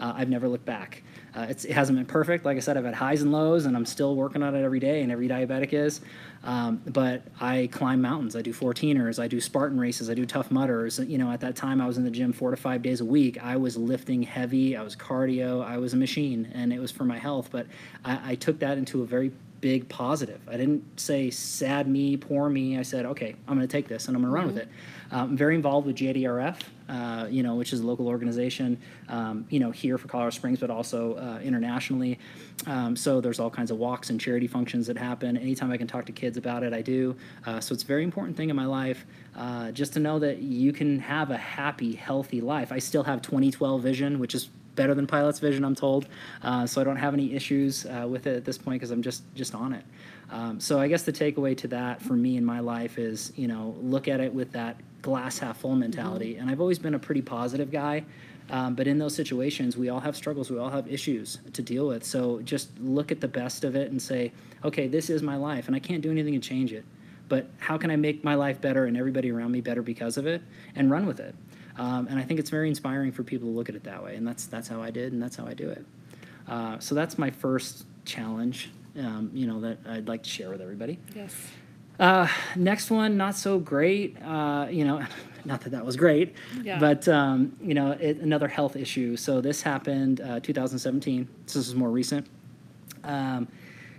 [0.00, 1.02] Uh, I've never looked back.
[1.34, 2.44] Uh, it hasn't been perfect.
[2.44, 4.78] Like I said, I've had highs and lows, and I'm still working on it every
[4.78, 6.00] day, and every diabetic is.
[6.44, 8.36] Um, but I climb mountains.
[8.36, 9.20] I do 14ers.
[9.20, 10.08] I do Spartan races.
[10.08, 11.00] I do Tough Mudders.
[11.00, 13.04] You know, at that time, I was in the gym four to five days a
[13.04, 13.42] week.
[13.42, 14.76] I was lifting heavy.
[14.76, 15.64] I was cardio.
[15.64, 17.48] I was a machine, and it was for my health.
[17.50, 17.66] But
[18.04, 20.40] I, I took that into a very big positive.
[20.48, 22.78] I didn't say sad me, poor me.
[22.78, 24.68] I said, okay, I'm going to take this and I'm going to run with it.
[25.10, 28.78] Um, I'm very involved with JDRF, uh, you know, which is a local organization,
[29.08, 32.18] um, you know, here for Colorado Springs, but also uh, internationally.
[32.66, 35.36] Um, so there's all kinds of walks and charity functions that happen.
[35.36, 37.16] Anytime I can talk to kids about it, I do.
[37.46, 39.06] Uh, so it's a very important thing in my life,
[39.36, 42.70] uh, just to know that you can have a happy, healthy life.
[42.70, 46.06] I still have 2012 vision, which is better than pilot's vision, I'm told.
[46.42, 49.02] Uh, so I don't have any issues uh, with it at this point because I'm
[49.02, 49.84] just just on it.
[50.30, 53.48] Um, so I guess the takeaway to that for me in my life is, you
[53.48, 56.36] know, look at it with that glass half full mentality.
[56.36, 58.04] And I've always been a pretty positive guy.
[58.50, 61.88] Um, but in those situations, we all have struggles, we all have issues to deal
[61.88, 62.02] with.
[62.04, 64.32] So just look at the best of it and say,
[64.64, 66.84] okay, this is my life, and I can't do anything to change it.
[67.28, 70.26] But how can I make my life better and everybody around me better because of
[70.26, 70.40] it,
[70.76, 71.34] and run with it?
[71.78, 74.16] Um, and I think it's very inspiring for people to look at it that way,
[74.16, 75.84] and that's that's how I did, and that's how I do it.
[76.48, 80.60] Uh, so that's my first challenge, um, you know, that I'd like to share with
[80.60, 80.98] everybody.
[81.14, 81.34] Yes.
[82.00, 82.26] Uh,
[82.56, 84.16] next one, not so great.
[84.22, 85.04] Uh, you know,
[85.44, 86.78] not that that was great, Yeah.
[86.78, 89.16] but um, you know, it, another health issue.
[89.16, 91.28] So this happened uh, 2017.
[91.46, 92.26] So this is more recent.
[93.04, 93.46] Um,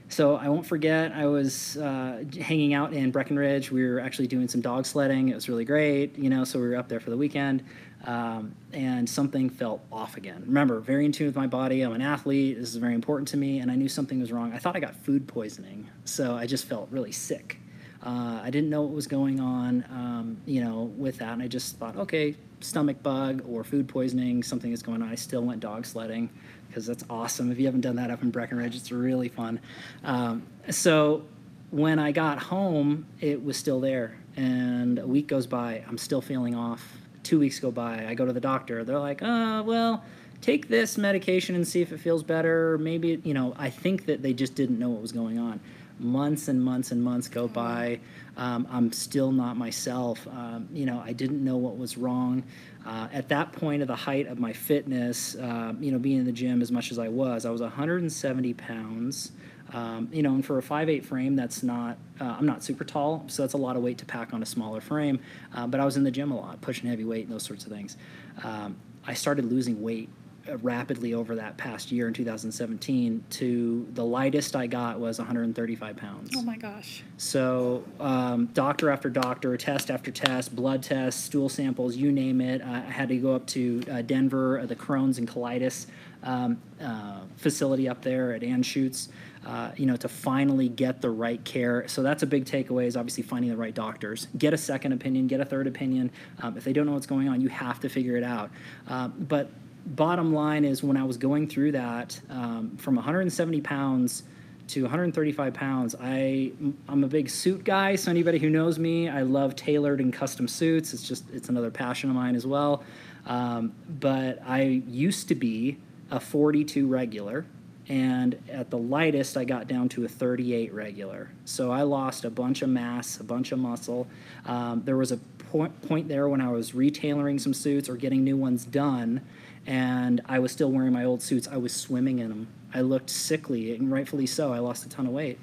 [0.10, 3.72] so I won't forget, I was uh, hanging out in Breckenridge.
[3.72, 5.30] We were actually doing some dog sledding.
[5.30, 6.44] It was really great, you know.
[6.44, 7.64] So we were up there for the weekend,
[8.06, 10.44] um, and something felt off again.
[10.48, 11.82] Remember, very in tune with my body.
[11.82, 12.58] I'm an athlete.
[12.58, 14.52] This is very important to me, and I knew something was wrong.
[14.52, 17.60] I thought I got food poisoning, so I just felt really sick.
[18.02, 21.48] Uh, I didn't know what was going on, um, you know, with that, and I
[21.48, 25.10] just thought, okay, stomach bug or food poisoning, something is going on.
[25.10, 26.30] I still went dog sledding
[26.70, 27.52] because that's awesome.
[27.52, 29.60] If you haven't done that up in Breckenridge, it's really fun.
[30.04, 31.26] Um, so
[31.72, 36.22] when I got home, it was still there, and a week goes by, I'm still
[36.22, 36.98] feeling off.
[37.24, 38.84] Two weeks go by, I go to the doctor.
[38.84, 40.04] They're like, uh, well,
[40.42, 42.78] take this medication and see if it feels better.
[42.78, 45.60] Maybe, you know, I think that they just didn't know what was going on
[46.00, 48.00] months and months and months go by.
[48.38, 50.26] Um, I'm still not myself.
[50.28, 52.44] Um, you know, I didn't know what was wrong.
[52.86, 56.26] Uh, at that point of the height of my fitness, uh, you know, being in
[56.26, 59.32] the gym as much as I was, I was 170 pounds.
[59.74, 63.26] Um, you know, and for a 5'8 frame, that's not, uh, I'm not super tall,
[63.28, 65.20] so that's a lot of weight to pack on a smaller frame.
[65.54, 67.66] Uh, but I was in the gym a lot, pushing heavy weight and those sorts
[67.66, 67.98] of things.
[68.44, 70.10] Um, I started losing weight
[70.58, 76.32] rapidly over that past year in 2017 to the lightest I got was 135 pounds.
[76.36, 77.04] Oh my gosh.
[77.18, 82.62] So, um, doctor after doctor, test after test, blood tests, stool samples, you name it.
[82.62, 85.88] I had to go up to uh, Denver, uh, the Crohn's and colitis
[86.24, 89.10] um, uh, facility up there at Anschutz,
[89.46, 91.88] uh, you know, to finally get the right care.
[91.88, 94.28] So that's a big takeaway is obviously finding the right doctors.
[94.38, 96.12] Get a second opinion, get a third opinion.
[96.42, 98.52] Um, if they don't know what's going on, you have to figure it out.
[98.88, 99.50] Um, but
[99.86, 104.24] bottom line is when I was going through that, um, from 170 pounds
[104.70, 106.52] to 135 pounds, I
[106.88, 107.96] I'm a big suit guy.
[107.96, 110.94] So anybody who knows me, I love tailored and custom suits.
[110.94, 112.84] It's just it's another passion of mine as well.
[113.26, 115.78] Um, but I used to be
[116.12, 117.46] a 42 regular,
[117.88, 121.30] and at the lightest, I got down to a 38 regular.
[121.46, 124.08] So I lost a bunch of mass, a bunch of muscle.
[124.46, 125.18] Um, there was a
[125.52, 129.22] point, point there when I was retailoring some suits or getting new ones done,
[129.70, 131.48] and I was still wearing my old suits.
[131.48, 132.48] I was swimming in them.
[132.74, 134.52] I looked sickly, and rightfully so.
[134.52, 135.40] I lost a ton of weight.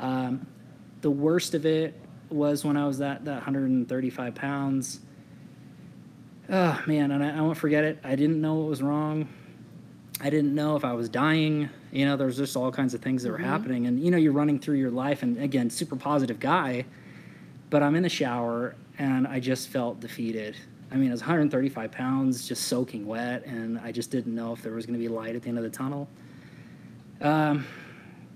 [0.00, 0.48] Um,
[1.00, 1.94] the worst of it
[2.28, 4.98] was when I was that that 135 pounds.
[6.50, 8.00] Oh man, and I, I won't forget it.
[8.02, 9.28] I didn't know what was wrong.
[10.20, 11.70] I didn't know if I was dying.
[11.92, 14.32] You know, there's just all kinds of things that were happening, and you know, you're
[14.32, 16.84] running through your life, and again, super positive guy,
[17.70, 20.56] but I'm in the shower and I just felt defeated.
[20.90, 24.62] I mean, I was 135 pounds, just soaking wet, and I just didn't know if
[24.62, 26.08] there was going to be light at the end of the tunnel.
[27.20, 27.66] Um,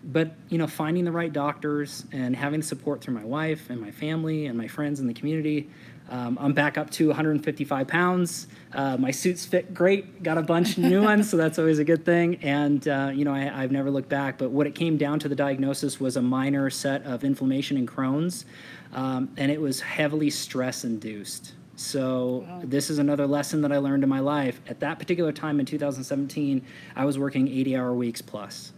[0.04, 3.80] but you know, finding the right doctors and having the support through my wife and
[3.80, 5.70] my family and my friends in the community.
[6.10, 8.48] Um, I'm back up to 155 pounds.
[8.72, 10.22] Uh, my suits fit great.
[10.22, 12.36] Got a bunch of new ones, so that's always a good thing.
[12.42, 14.36] And uh, you know, I, I've never looked back.
[14.36, 17.86] But what it came down to, the diagnosis was a minor set of inflammation in
[17.86, 18.44] Crohn's,
[18.92, 21.54] um, and it was heavily stress induced.
[21.76, 22.60] So Wow.
[22.64, 24.60] this is another lesson that I learned in my life.
[24.68, 26.62] At that particular time in 2017,
[26.94, 28.72] I was working 80-hour weeks plus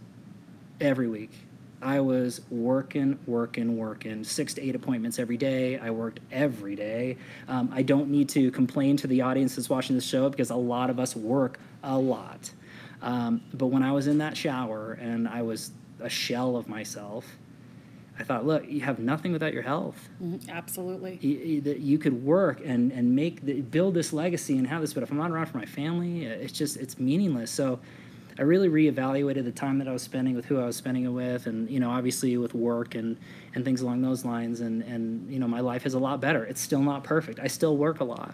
[0.79, 1.31] every week.
[1.81, 5.77] I was working, working, working, six to eight appointments every day.
[5.77, 7.17] I worked every day.
[7.47, 10.55] Um, I don't need to complain to the audience that's watching this show because a
[10.55, 12.51] lot of us work a lot.
[13.01, 17.25] Um, but when I was in that shower and I was a shell of myself,
[18.17, 20.09] I thought, look, you have nothing without your health.
[20.23, 21.17] Mhm, Absolutely.
[21.21, 24.93] you, you- you could work and and make the, build this legacy and have this
[24.93, 27.51] but if i'm not around for my family it's just it's meaningless.
[27.51, 27.79] So
[28.39, 31.09] i really reevaluated the time that i was spending with who i was spending it
[31.09, 33.17] with and you know obviously with work and
[33.53, 34.61] and things along those lines.
[34.61, 36.43] And and you know my life is a lot better.
[36.45, 37.39] It's still not perfect.
[37.39, 38.33] I still work a lot.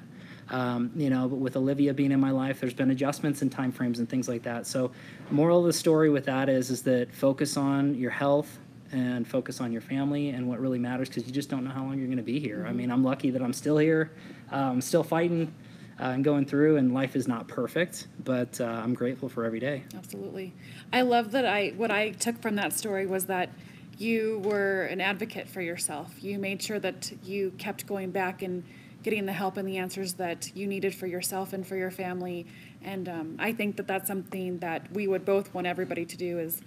[0.49, 3.71] Um, you know but with olivia being in my life there's been adjustments in time
[3.71, 4.67] frames and things like that.
[4.67, 4.91] So
[5.31, 8.59] moral of the story with that is is that focus on your health
[8.91, 11.83] and focus on your family and what really matters because you just don't know how
[11.83, 12.65] long you're going to be here.
[12.67, 14.11] I mean, I'm lucky that I'm still here,
[14.51, 15.53] um, still fighting
[15.99, 19.59] uh, and going through, and life is not perfect, but uh, I'm grateful for every
[19.59, 19.83] day.
[19.95, 20.53] Absolutely.
[20.91, 23.49] I love that I what I took from that story was that
[23.97, 26.23] you were an advocate for yourself.
[26.23, 28.63] You made sure that you kept going back and
[29.03, 32.47] getting the help and the answers that you needed for yourself and for your family.
[32.83, 36.39] And um, I think that that's something that we would both want everybody to do
[36.39, 36.61] is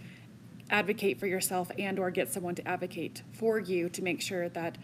[0.71, 4.79] advocate for yourself and or get someone to advocate for you to make sure that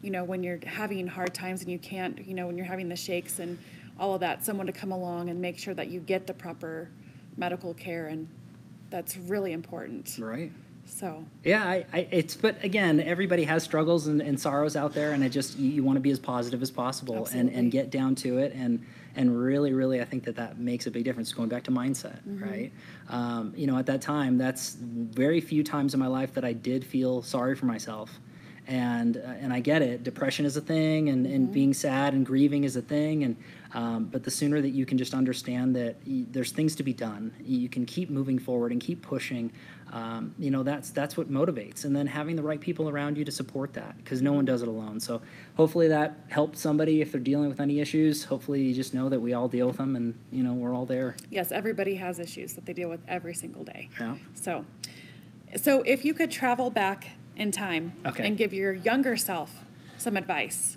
[0.00, 2.88] you know when you're having hard times and you can't you know when you're having
[2.88, 3.58] the shakes and
[3.98, 6.88] all of that someone to come along and make sure that you get the proper
[7.36, 8.28] medical care and
[8.94, 10.16] that's really important.
[10.20, 10.52] Right.
[10.86, 11.24] so.
[11.42, 15.24] Yeah, I, I, it's but again, everybody has struggles and, and sorrows out there, and
[15.24, 18.14] I just you, you want to be as positive as possible and, and get down
[18.16, 21.32] to it, and and really, really, I think that that makes a big difference.
[21.32, 22.72] Going back to mindset, right?
[23.08, 26.52] Um, you know, at that time, that's very few times in my life that I
[26.52, 28.18] did feel sorry for myself,
[28.66, 30.02] and uh, and I get it.
[30.02, 33.36] Depression is a thing, and, and being sad and grieving is a thing, and
[33.74, 36.92] um, but the sooner that you can just understand that y- there's things to be
[36.92, 39.52] done, you can keep moving forward and keep pushing.
[39.92, 43.24] Um, you know, that's that's what motivates, and then having the right people around you
[43.24, 44.98] to support that, because no one does it alone.
[44.98, 45.20] So
[45.56, 48.24] hopefully that helps somebody if they're dealing with any issues.
[48.24, 50.86] Hopefully you just know that we all deal with them, and you know we're all
[50.86, 51.14] there.
[51.30, 54.16] yes everybody has issues that they deal with every single day Yeah.
[54.34, 54.64] so
[55.56, 58.26] so if you could travel back in time Okay.
[58.26, 59.64] and give your younger self
[59.98, 60.76] some advice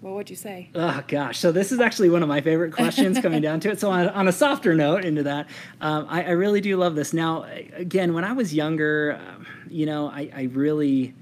[0.00, 3.18] what would you say Oh gosh, so this is actually one of my favorite questions
[3.22, 3.80] coming down to it.
[3.80, 5.48] So on, on a softer note into that,
[5.80, 7.12] um, I, I really do love this.
[7.12, 7.44] Now,
[7.74, 11.14] again, when I was younger, um, you know, I, I really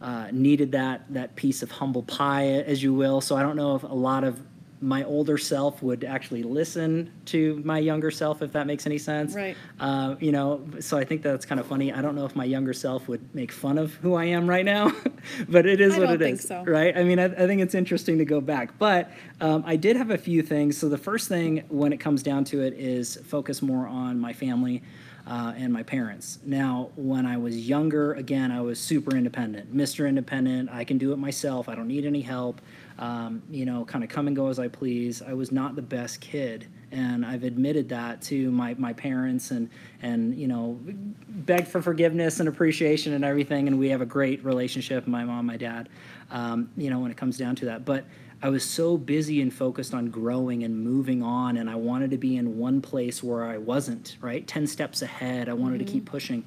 [0.00, 3.20] uh, needed that that piece of humble pie, as you will.
[3.20, 4.42] So I don't know if a lot of
[4.84, 9.34] my older self would actually listen to my younger self, if that makes any sense.
[9.34, 9.56] Right.
[9.80, 11.90] Uh, you know, so I think that's kind of funny.
[11.90, 14.64] I don't know if my younger self would make fun of who I am right
[14.64, 14.92] now,
[15.48, 16.62] but it is I what don't it think is, so.
[16.64, 16.94] right?
[16.94, 19.10] I mean, I, I think it's interesting to go back, but
[19.40, 20.76] um, I did have a few things.
[20.76, 24.34] So the first thing, when it comes down to it, is focus more on my
[24.34, 24.82] family.
[25.26, 26.38] Uh, and my parents.
[26.44, 30.06] Now, when I was younger, again, I was super independent, Mr.
[30.06, 30.68] Independent.
[30.70, 31.66] I can do it myself.
[31.66, 32.60] I don't need any help.
[32.98, 35.20] Um, you know, kind of come and go as I please.
[35.20, 39.68] I was not the best kid, and I've admitted that to my, my parents, and
[40.02, 43.66] and you know, begged for forgiveness and appreciation and everything.
[43.66, 45.88] And we have a great relationship, my mom, my dad.
[46.30, 48.04] Um, you know, when it comes down to that, but
[48.44, 52.18] I was so busy and focused on growing and moving on, and I wanted to
[52.18, 54.46] be in one place where I wasn't, right?
[54.46, 55.48] 10 steps ahead.
[55.48, 56.44] I wanted to keep pushing.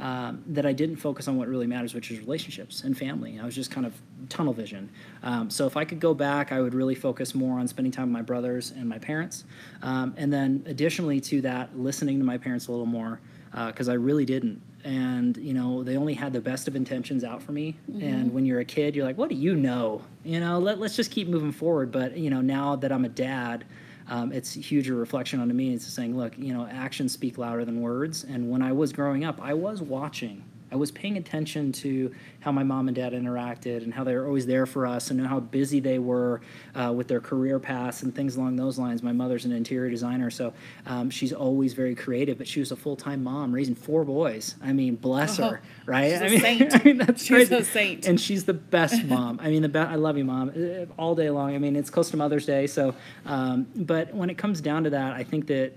[0.00, 3.40] Um, that I didn't focus on what really matters, which is relationships and family.
[3.40, 3.94] I was just kind of
[4.28, 4.90] tunnel vision.
[5.24, 8.04] Um, so if I could go back, I would really focus more on spending time
[8.04, 9.42] with my brothers and my parents.
[9.82, 13.18] Um, and then additionally to that, listening to my parents a little more
[13.66, 14.62] because I really didn't.
[14.84, 17.74] And, you know, they only had the best of intentions out for me.
[18.00, 20.02] And when you're a kid, you're like, what do you know?
[20.22, 21.90] You know, let, let's just keep moving forward.
[21.90, 23.64] But, you know, now that I'm a dad,
[24.08, 25.74] um, it's a huge reflection onto me.
[25.74, 28.24] It's saying, look, you know, actions speak louder than words.
[28.24, 32.52] And when I was growing up, I was watching I was paying attention to how
[32.52, 35.40] my mom and dad interacted and how they were always there for us and how
[35.40, 36.40] busy they were
[36.74, 39.02] uh, with their career paths and things along those lines.
[39.02, 40.52] My mother's an interior designer, so
[40.86, 44.56] um, she's always very creative, but she was a full time mom raising four boys.
[44.62, 46.12] I mean, bless Oh, her, right?
[46.12, 46.74] she's a I mean, saint.
[46.80, 47.54] I mean, that's She's crazy.
[47.54, 48.06] a saint.
[48.06, 49.40] And she's the best mom.
[49.42, 49.90] I mean, the best.
[49.90, 51.54] I love you, mom, uh, all day long.
[51.54, 52.94] I mean, it's close to Mother's Day, so.
[53.26, 55.72] Um, but when it comes down to that, I think that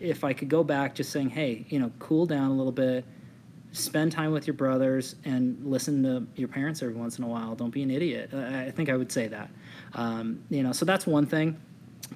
[0.00, 3.04] if I could go back, just saying, hey, you know, cool down a little bit,
[3.72, 7.54] spend time with your brothers, and listen to your parents every once in a while.
[7.54, 8.32] Don't be an idiot.
[8.32, 9.50] I think I would say that.
[9.94, 11.58] Um, you know, so that's one thing.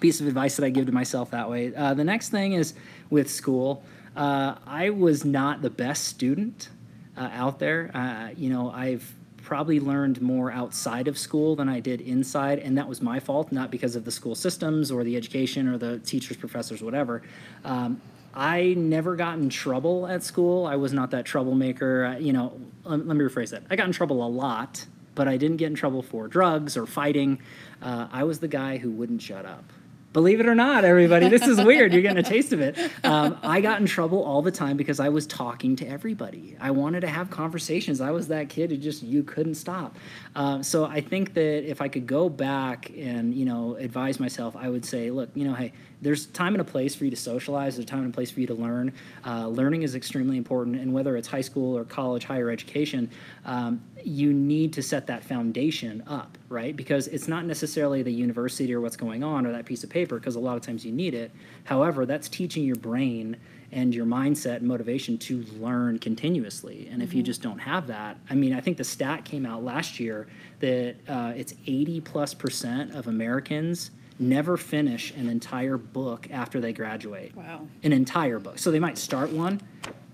[0.01, 1.75] Piece of advice that I give to myself that way.
[1.75, 2.75] Uh, the next thing is
[3.09, 3.83] with school.
[4.15, 6.69] Uh, I was not the best student
[7.17, 7.91] uh, out there.
[7.95, 9.11] Uh, you know, I've
[9.43, 13.53] probably learned more outside of school than I did inside, and that was my fault,
[13.53, 17.23] not because of the school systems or the education or the teachers, professors, whatever.
[17.65, 18.01] Um,
[18.37, 20.67] I never got in trouble at school.
[20.67, 22.19] I was not that troublemaker.
[22.21, 23.63] You know, let, let me rephrase that.
[23.71, 24.85] I got in trouble a lot,
[25.15, 27.41] but I didn't get in trouble for drugs or fighting.
[27.81, 29.73] Uh, I was the guy who wouldn't shut up.
[30.13, 31.93] Believe it or not, everybody, this is weird.
[31.93, 32.79] You're getting a taste of it.
[33.05, 36.57] Um, I got in trouble all the time because I was talking to everybody.
[36.59, 38.01] I wanted to have conversations.
[38.01, 39.97] I was that kid who just you couldn't stop.
[40.37, 44.55] Um, so I think that if I could go back and you know advise myself,
[44.55, 45.73] I would say, look, you know, hey,
[46.03, 47.77] there's time and a place for you to socialize.
[47.77, 48.93] There's time and a place for you to learn.
[49.27, 53.11] Uh, learning is extremely important, and whether it's high school or college, higher education,
[53.47, 56.77] um, you need to set that foundation up, right?
[56.77, 60.19] Because it's not necessarily the university or what's going on or that piece of paper,
[60.19, 61.31] because a lot of times you need it.
[61.65, 63.39] However, that's teaching your brain
[63.73, 66.89] and your mindset and motivation to learn continuously.
[66.91, 69.65] And if you just don't have that, I mean, I think the stat came out
[69.65, 70.27] last year
[70.61, 76.73] that uh, it's 80 plus percent of Americans never finish an entire book after they
[76.73, 77.37] graduate.
[77.37, 77.67] Wow.
[77.83, 78.59] An entire book.
[78.59, 79.61] So they might start one,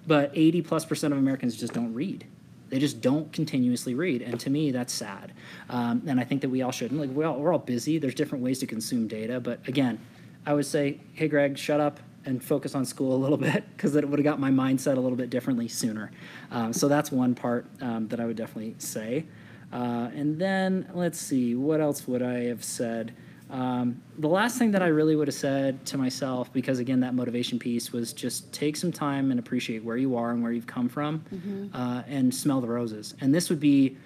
[0.07, 2.27] but 80 plus percent of Americans just don't read.
[2.69, 5.35] They just don't continuously read, and to me, that's sad.
[5.69, 6.99] Um, and I think that we all shouldn't.
[6.99, 7.99] Like we're all, we're all busy.
[7.99, 10.01] There's different ways to consume data, but again,
[10.47, 13.97] I would say, hey, Greg, shut up and focus on school a little bit because
[13.97, 16.11] it would have got my mindset a little bit differently sooner.
[16.51, 19.27] Um, so that's one part um, that I would definitely say.
[19.73, 23.15] Uh, and then let's see, what else would I have said?
[23.51, 27.15] Um, the last thing that I really would have said to myself, because again, that
[27.15, 30.67] motivation piece was just take some time and appreciate where you are and where you've
[30.67, 31.23] come from
[31.75, 33.15] uh, and smell the roses.
[33.21, 33.99] And this would be,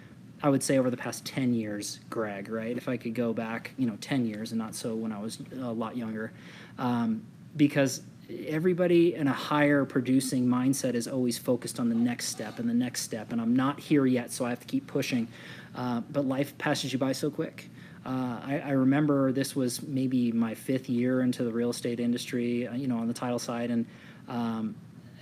[0.43, 2.77] I would say, over the past 10 years, Greg, right?
[2.77, 5.39] If I could go back, you know, 10 years and not so when I was
[5.61, 6.33] a lot younger.
[6.79, 7.23] Um,
[7.57, 8.03] because
[8.49, 12.75] everybody in a higher producing mindset is always focused on the next step and the
[12.75, 13.33] next step.
[13.33, 15.29] And I'm not here yet, so I have to keep pushing.
[15.75, 17.71] Uh, but life passes you by so quick.
[18.05, 22.67] Uh, I, I remember this was maybe my fifth year into the real estate industry,
[22.67, 23.85] uh, you know, on the title side, and
[24.29, 24.77] um,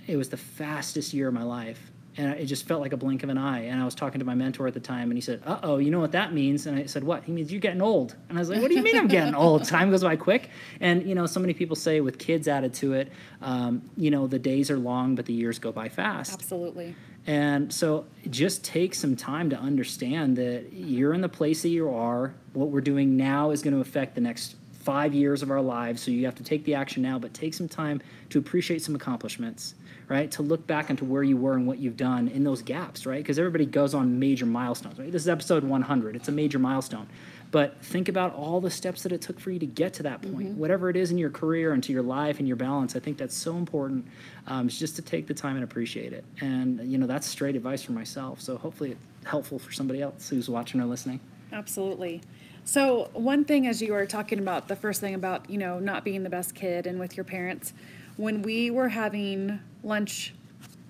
[0.07, 1.91] it was the fastest year of my life.
[2.17, 3.63] And it just felt like a blink of an eye.
[3.63, 5.77] And I was talking to my mentor at the time, and he said, "Uh oh,
[5.77, 8.15] you know what that means?" And I said, "What?" He means you're getting old.
[8.29, 9.63] And I was like, "What do you mean I'm getting old?
[9.67, 10.49] Time goes by quick."
[10.79, 13.11] And you know, so many people say with kids added to it,
[13.41, 16.33] um, you know, the days are long, but the years go by fast.
[16.33, 16.95] Absolutely.
[17.27, 21.89] And so just take some time to understand that you're in the place that you
[21.89, 22.33] are.
[22.53, 26.03] What we're doing now is going to affect the next five years of our lives.
[26.03, 28.93] So you have to take the action now, but take some time to appreciate some
[28.93, 29.73] accomplishments,
[30.07, 30.29] right?
[30.31, 33.21] To look back into where you were and what you've done in those gaps, right?
[33.21, 35.11] Because everybody goes on major milestones, right?
[35.11, 36.15] This is episode 100.
[36.15, 37.07] It's a major milestone.
[37.51, 40.21] But think about all the steps that it took for you to get to that
[40.21, 42.95] point, whatever it is in your career and to your life and your balance.
[42.95, 44.07] I think that's so important.
[44.47, 46.25] Um, is just to take the time and appreciate it.
[46.41, 48.41] And you know that's straight advice for myself.
[48.41, 51.19] So hopefully it's helpful for somebody else who's watching or listening.
[51.53, 52.21] Absolutely.
[52.65, 56.03] So one thing, as you were talking about, the first thing about you know not
[56.03, 57.73] being the best kid and with your parents,
[58.17, 60.33] when we were having lunch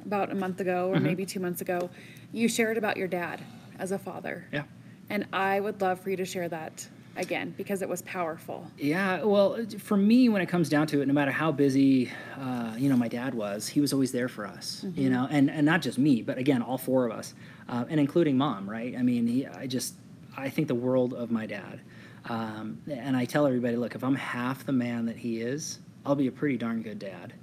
[0.05, 1.89] about a month ago or maybe two months ago,
[2.31, 3.41] you shared about your dad
[3.79, 4.63] as a father, Yeah.
[5.09, 8.69] and I would love for you to share that again because it was powerful.
[8.77, 12.75] Yeah, well, for me, when it comes down to it, no matter how busy, uh,
[12.77, 15.65] you know, my dad was, he was always there for us, you know, and, and
[15.65, 17.33] not just me, but again, all four of us,
[17.69, 18.95] uh, and including mom, right?
[18.97, 19.95] I mean, he, I just,
[20.37, 21.79] I think the world of my dad.
[22.27, 26.15] Um, and I tell everybody, look, if I'm half the man that he is, I'll
[26.15, 27.33] be a pretty darn good dad.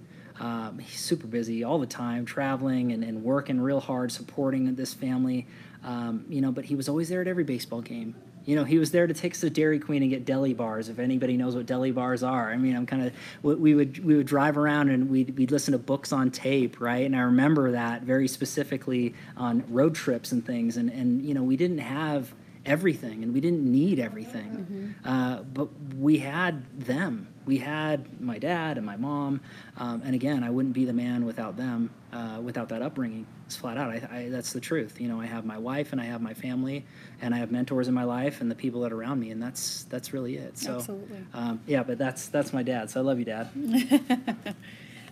[0.40, 4.94] Um, he's super busy all the time, traveling and, and working real hard, supporting this
[4.94, 5.46] family.
[5.84, 8.14] Um, you know, but he was always there at every baseball game.
[8.44, 10.88] You know, he was there to take us to Dairy Queen and get Dilly Bars.
[10.88, 14.16] If anybody knows what Dilly Bars are, I mean, I'm kind of we would we
[14.16, 17.06] would drive around and we'd we'd listen to books on tape, right?
[17.06, 20.76] And I remember that very specifically on road trips and things.
[20.76, 22.34] And and you know, we didn't have
[22.64, 28.76] everything and we didn't need everything, uh, but we had them we had my dad
[28.76, 29.40] and my mom,
[29.76, 33.26] um, and again, I wouldn't be the man without them, uh, without that upbringing.
[33.46, 33.90] It's flat out.
[33.90, 35.00] I, I, that's the truth.
[35.00, 36.84] You know, I have my wife and I have my family,
[37.20, 39.42] and I have mentors in my life and the people that are around me, and
[39.42, 40.58] that's that's really it.
[40.58, 41.18] So, Absolutely.
[41.34, 42.90] Um, yeah, but that's that's my dad.
[42.90, 43.50] So I love you, Dad.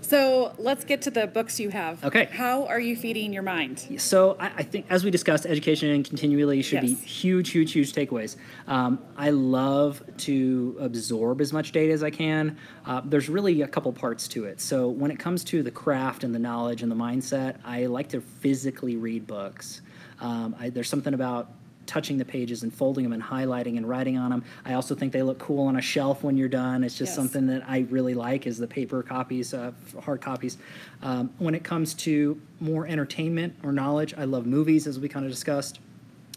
[0.02, 2.02] So let's get to the books you have.
[2.04, 2.24] Okay.
[2.24, 3.86] How are you feeding your mind?
[3.98, 7.92] So I, I think, as we discussed, education and continually should be huge, huge, huge
[7.92, 8.36] takeaways.
[8.66, 12.58] Um, I love to absorb as much data as I can.
[12.86, 14.60] Uh, there's really a couple parts to it.
[14.60, 18.08] So when it comes to the craft and the knowledge and the mindset, I like
[18.10, 19.82] to physically read books.
[20.20, 21.50] Um, I, there's something about
[21.90, 24.44] touching the pages and folding them and highlighting and writing on them.
[24.64, 26.84] I also think they look cool on a shelf when you're done.
[26.84, 27.16] It's just Yes.
[27.16, 30.56] something that I really like is the paper copies, uh, hard copies.
[31.02, 35.26] Um, when it comes to more entertainment or knowledge, I love movies, as we kind
[35.26, 35.80] of discussed.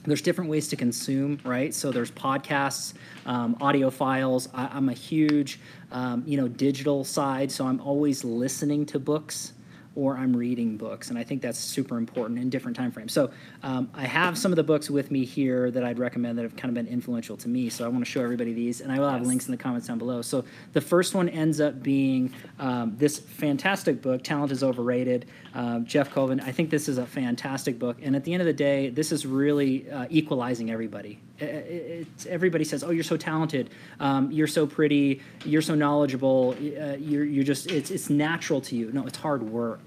[0.05, 1.73] There's different ways to consume, right?
[1.73, 2.93] So there's podcasts,
[3.25, 4.49] um, audio files.
[4.53, 5.59] I, I'm a huge,
[5.91, 9.52] um, you know, digital side, so I'm always listening to books
[9.95, 13.13] or I'm reading books, and I think that's super important in different time frames.
[13.13, 13.29] So
[13.61, 16.55] um, I have some of the books with me here that I'd recommend that have
[16.55, 17.69] kind of been influential to me.
[17.69, 19.27] So I want to show everybody these, and I will have Yes.
[19.27, 20.21] links in the comments down below.
[20.21, 25.25] So the first one ends up being um, this fantastic book, "Talent is Overrated."
[25.55, 26.39] Um, Geoff Colvin.
[26.39, 29.11] I think this is a fantastic book, and at the end of the day, this
[29.11, 31.19] is really uh, equalizing everybody.
[31.39, 33.69] It's, everybody says, "Oh, you're so talented,
[33.99, 38.75] um, you're so pretty, you're so knowledgeable, uh, you're you're just it's it's natural to
[38.75, 39.82] you." No, it's hard work.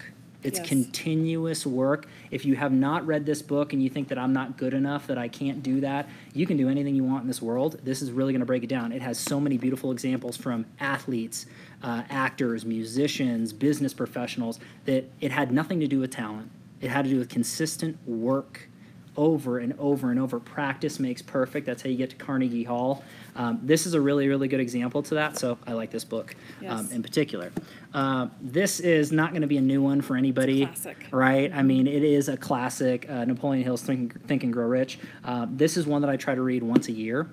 [0.47, 0.69] It's Yes.
[0.69, 2.07] continuous work.
[2.31, 5.09] If you have not read this book and you think that I'm not good enough,
[5.09, 7.81] that I can't do that, you can do anything you want in this world.
[7.83, 8.93] This is really going to break it down.
[8.93, 11.47] It has so many beautiful examples from athletes,
[11.83, 16.51] uh, actors, musicians, business professionals that it had nothing to do with talent.
[16.81, 18.69] It had to do with consistent work
[19.17, 20.39] over and over and over.
[20.41, 21.67] Practice makes perfect.
[21.67, 23.05] That's how you get to Carnegie Hall.
[23.35, 25.39] Um, this is a really, really good example to that.
[25.39, 26.35] So I like this book
[26.67, 27.53] um, in particular.
[27.93, 31.07] Uh, this is not going to be a new one for anybody, classic.
[31.11, 31.53] right?
[31.53, 33.09] I mean, it is a classic.
[33.09, 34.99] Uh, Napoleon Hill's Think, Think and Grow Rich.
[35.25, 37.29] Uh, this is one that I try to read once a year.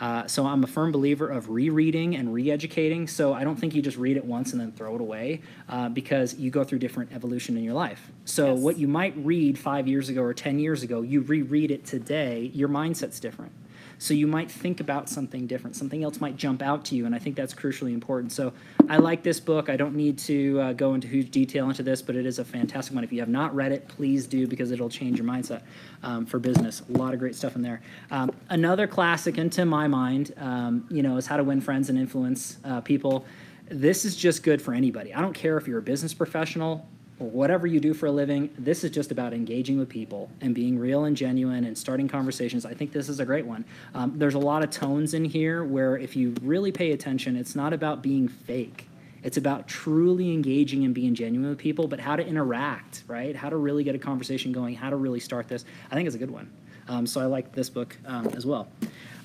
[0.00, 3.06] Uh, so I'm a firm believer of rereading and re-educating.
[3.08, 5.88] So I don't think you just read it once and then throw it away uh,
[5.88, 8.10] because you go through different evolution in your life.
[8.24, 8.62] So Yes.
[8.62, 12.50] what you might read five years ago or ten years ago, you reread it today.
[12.52, 13.52] Your mindset's different.
[13.98, 15.76] So you might think about something different.
[15.76, 18.32] Something else might jump out to you, and I think that's crucially important.
[18.32, 18.52] So
[18.88, 19.70] I like this book.
[19.70, 22.44] I don't need to uh, go into huge detail into this, but it is a
[22.44, 23.04] fantastic one.
[23.04, 25.62] If you have not read it, please do because it'll change your mindset
[26.02, 26.82] um, for business.
[26.94, 27.80] A lot of great stuff in there.
[28.10, 31.98] Um, another classic, into my mind, um, you know, is How to Win Friends and
[31.98, 33.24] Influence uh, People.
[33.68, 35.12] This is just good for anybody.
[35.12, 36.86] I don't care if you're a business professional
[37.18, 40.78] whatever you do for a living, this is just about engaging with people and being
[40.78, 42.66] real and genuine and starting conversations.
[42.66, 43.64] I think this is a great one.
[43.94, 47.56] Um, there's a lot of tones in here where, if you really pay attention, it's
[47.56, 48.88] not about being fake.
[49.22, 53.34] It's about truly engaging and being genuine with people, but how to interact, right?
[53.34, 55.64] How to really get a conversation going, how to really start this.
[55.90, 56.50] I think it's a good one.
[56.86, 58.68] Um, so I like this book um, as well.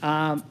[0.02, 0.44] Um,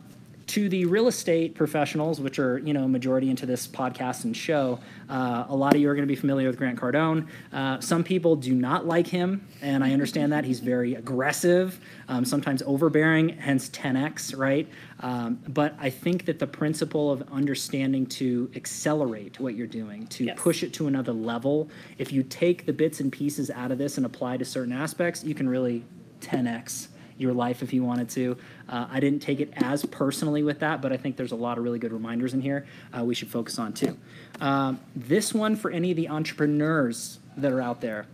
[0.51, 4.81] to the real estate professionals, which are you know majority into this podcast and show,
[5.09, 7.29] uh, a lot of you are going to be familiar with Grant Cardone.
[7.53, 11.79] Uh, some people do not like him, and I understand that he's very aggressive,
[12.09, 14.69] um, sometimes overbearing, hence 10x, right?
[14.99, 20.25] Um, but I think that the principle of understanding to accelerate what you're doing, to
[20.25, 20.37] Yes.
[20.39, 23.99] push it to another level, if you take the bits and pieces out of this
[23.99, 25.85] and apply to certain aspects, you can really
[26.21, 26.89] 10x
[27.21, 28.37] your life if you wanted to.
[28.68, 31.59] Uh, I didn't take it as personally with that, but I think there's a lot
[31.59, 32.66] of really good reminders in here
[32.97, 33.97] uh, we should focus on too.
[34.41, 38.07] Um, this one for any of the entrepreneurs that are out there.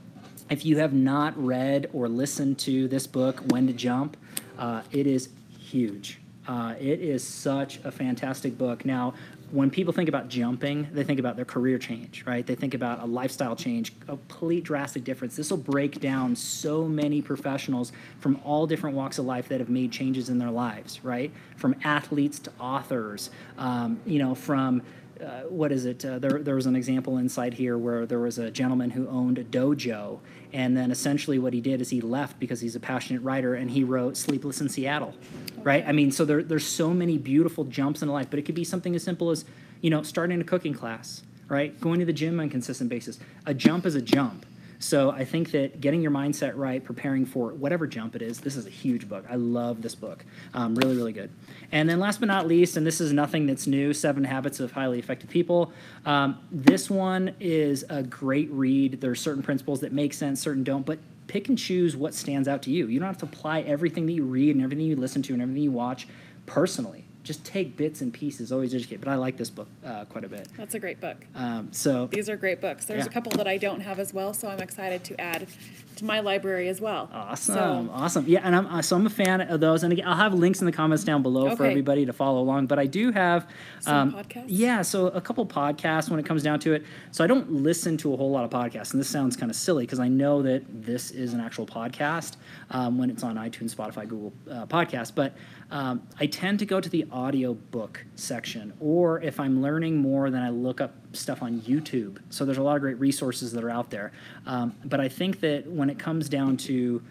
[0.48, 4.16] If you have not read or listened to this book, When to Jump,
[4.58, 5.28] uh, it is
[5.58, 6.18] huge.
[6.46, 8.84] Uh, it is such a fantastic book.
[8.84, 9.14] Now,
[9.50, 12.44] when people think about jumping, they think about their career change, right?
[12.44, 15.36] They think about a lifestyle change, a complete drastic difference.
[15.36, 19.68] This will break down so many professionals from all different walks of life that have
[19.68, 21.32] made changes in their lives, right?
[21.56, 24.82] From athletes to authors, um, you know, from
[25.20, 26.04] uh, what is it?
[26.04, 29.38] Uh, there, there was an example inside here where there was a gentleman who owned
[29.38, 30.18] a dojo,
[30.56, 33.70] and then essentially what he did is he left because he's a passionate writer, and
[33.70, 35.14] he wrote "Sleepless in Seattle,"
[35.62, 35.84] right?
[35.86, 38.64] I mean, so there, there's so many beautiful jumps in life, but it could be
[38.64, 39.44] something as simple as
[39.82, 41.78] you know starting a cooking class, right?
[41.78, 43.18] Going to the gym on a consistent basis.
[43.44, 44.46] A jump is a jump.
[44.78, 48.56] So I think that getting your mindset right, preparing for whatever jump it is, this
[48.56, 49.24] is a huge book.
[49.28, 50.24] I love this book.
[50.54, 51.30] Um, really, really good.
[51.72, 54.72] And then last but not least, and this is nothing that's new, Seven Habits of
[54.72, 55.72] Highly Effective People.
[56.04, 59.00] Um, this one is a great read.
[59.00, 62.46] There are certain principles that make sense, certain don't, but pick and choose what stands
[62.46, 62.86] out to you.
[62.86, 65.42] You don't have to apply everything that you read and everything you listen to and
[65.42, 66.06] everything you watch
[66.44, 67.05] personally.
[67.26, 69.00] Just take bits and pieces, always educate.
[69.00, 70.48] But I like this book uh, quite a bit.
[70.56, 71.16] That's a great book.
[71.34, 72.84] Um, so These are great books.
[72.86, 73.10] There's Yeah.
[73.10, 75.48] a couple that I don't have as well, so I'm excited to add
[75.96, 77.10] to my library as well.
[77.12, 78.24] Awesome, So, awesome.
[78.28, 80.60] Yeah, and I'm uh, so I'm a fan of those, and again, I'll have links
[80.60, 82.66] in the comments down below for everybody to follow along.
[82.66, 83.48] But I do have
[83.86, 84.44] um, podcasts?
[84.46, 86.84] Yeah, so a couple podcasts when it comes down to it.
[87.10, 89.56] So I don't listen to a whole lot of podcasts, and this sounds kind of
[89.56, 92.36] silly because I know that this is an actual podcast
[92.70, 95.12] um, when it's on iTunes, Spotify, Google uh, Podcast.
[95.14, 95.34] But
[95.70, 100.30] um, I tend to go to the audio book section, or if I'm learning more,
[100.30, 102.18] then I look up stuff on YouTube.
[102.30, 104.12] So there's a lot of great resources that are out there.
[104.46, 107.02] Um, but I think that when it comes down to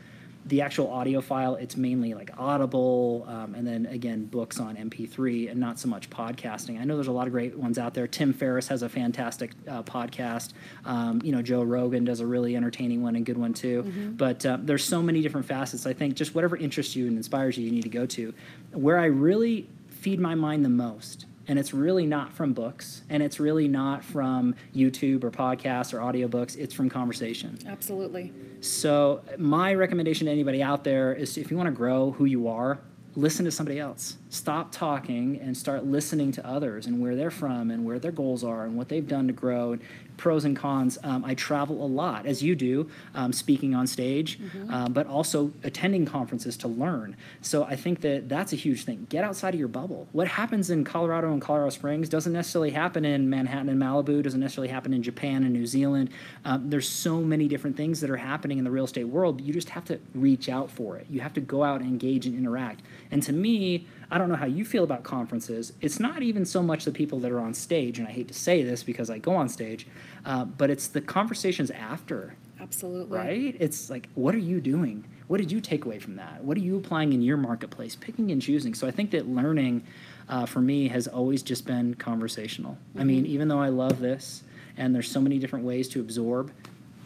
[0.46, 5.50] the actual audio file, it's mainly like Audible, um, and then again books on MP3,
[5.50, 6.80] and not so much podcasting.
[6.80, 8.08] I know there's a lot of great ones out there.
[8.08, 10.54] Tim Ferriss has a fantastic uh, podcast.
[10.86, 13.84] Um, you know, Joe Rogan does a really entertaining one and good one too.
[14.16, 15.86] But uh, there's so many different facets.
[15.88, 18.34] I think just whatever interests you and inspires you, you need to go to.
[18.72, 23.22] Where I really feed my mind the most and it's really not from books and
[23.22, 26.58] it's really not from youtube or podcasts or audiobooks.
[26.58, 27.58] It's from conversation.
[27.68, 28.32] Absolutely.
[28.62, 32.48] so my recommendation to anybody out there is if you want to grow who you
[32.48, 32.80] are
[33.16, 34.18] listen to somebody else.
[34.30, 38.43] Stop talking and start listening to others and where they're from and where their goals
[38.43, 39.82] are and what they've done to grow and
[40.18, 40.97] pros and cons.
[41.03, 44.39] Um, i travel a lot as you do um, speaking on stage
[44.70, 47.16] um, but also attending conferences to learn.
[47.41, 49.07] So i think that that's a huge thing.
[49.09, 50.07] Get outside of your bubble.
[50.11, 54.39] What happens in colorado and colorado springs doesn't necessarily happen in manhattan and malibu doesn't
[54.39, 56.09] necessarily happen in japan and new zealand.
[56.43, 59.53] Um, there's so many different things that are happening in the real estate world you
[59.53, 61.07] just have to reach out for it.
[61.09, 62.82] You have to go out and engage and interact.
[63.11, 65.74] And to me I don't know how you feel about conferences.
[65.82, 68.34] It's not even so much the people that are on stage, and I hate to
[68.34, 69.88] say this because I go on stage,
[70.26, 73.18] uh, but it's the conversations after, Absolutely.
[73.18, 73.56] right?
[73.60, 75.06] It's like, what are you doing?
[75.28, 76.43] What did you take away from that?
[76.43, 77.95] What are you applying in your marketplace?
[77.95, 78.74] Picking and choosing.
[78.74, 79.84] So I think that learning
[80.30, 82.78] uh, for me has always just been conversational.
[82.97, 84.43] I mean, even though I love this,
[84.78, 86.51] and there's so many different ways to absorb,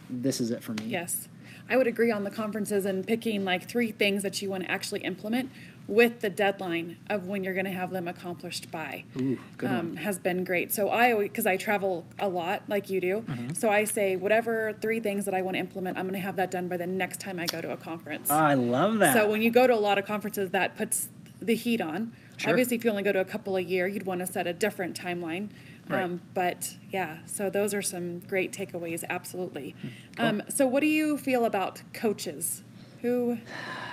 [0.08, 0.84] this is it for me.
[0.86, 1.28] Yes.
[1.68, 4.70] I would agree on the conferences and picking like three things that you want to
[4.70, 5.50] actually implement
[5.90, 9.02] with the deadline of when you're going to have them accomplished by.
[9.20, 10.72] Ooh, good um, has been great.
[10.72, 13.54] So I, because I travel a lot like you do, Mm-hmm.
[13.54, 16.36] so I say whatever three things that I want to implement, I'm going to have
[16.36, 18.30] that done by the next time I go to a conference.
[18.30, 19.14] I love that.
[19.14, 21.08] So when you go to a lot of conferences, that puts
[21.42, 22.12] the heat on.
[22.36, 22.50] Sure.
[22.50, 24.52] Obviously, if you only go to a couple a year, you'd want to set a
[24.52, 25.48] different timeline.
[25.88, 26.04] Right.
[26.04, 29.02] Um, but yeah, so those are some great takeaways.
[29.10, 29.74] Absolutely.
[30.16, 30.22] Hmm.
[30.24, 32.62] Um, so what do you feel about coaches?
[33.02, 33.38] Who?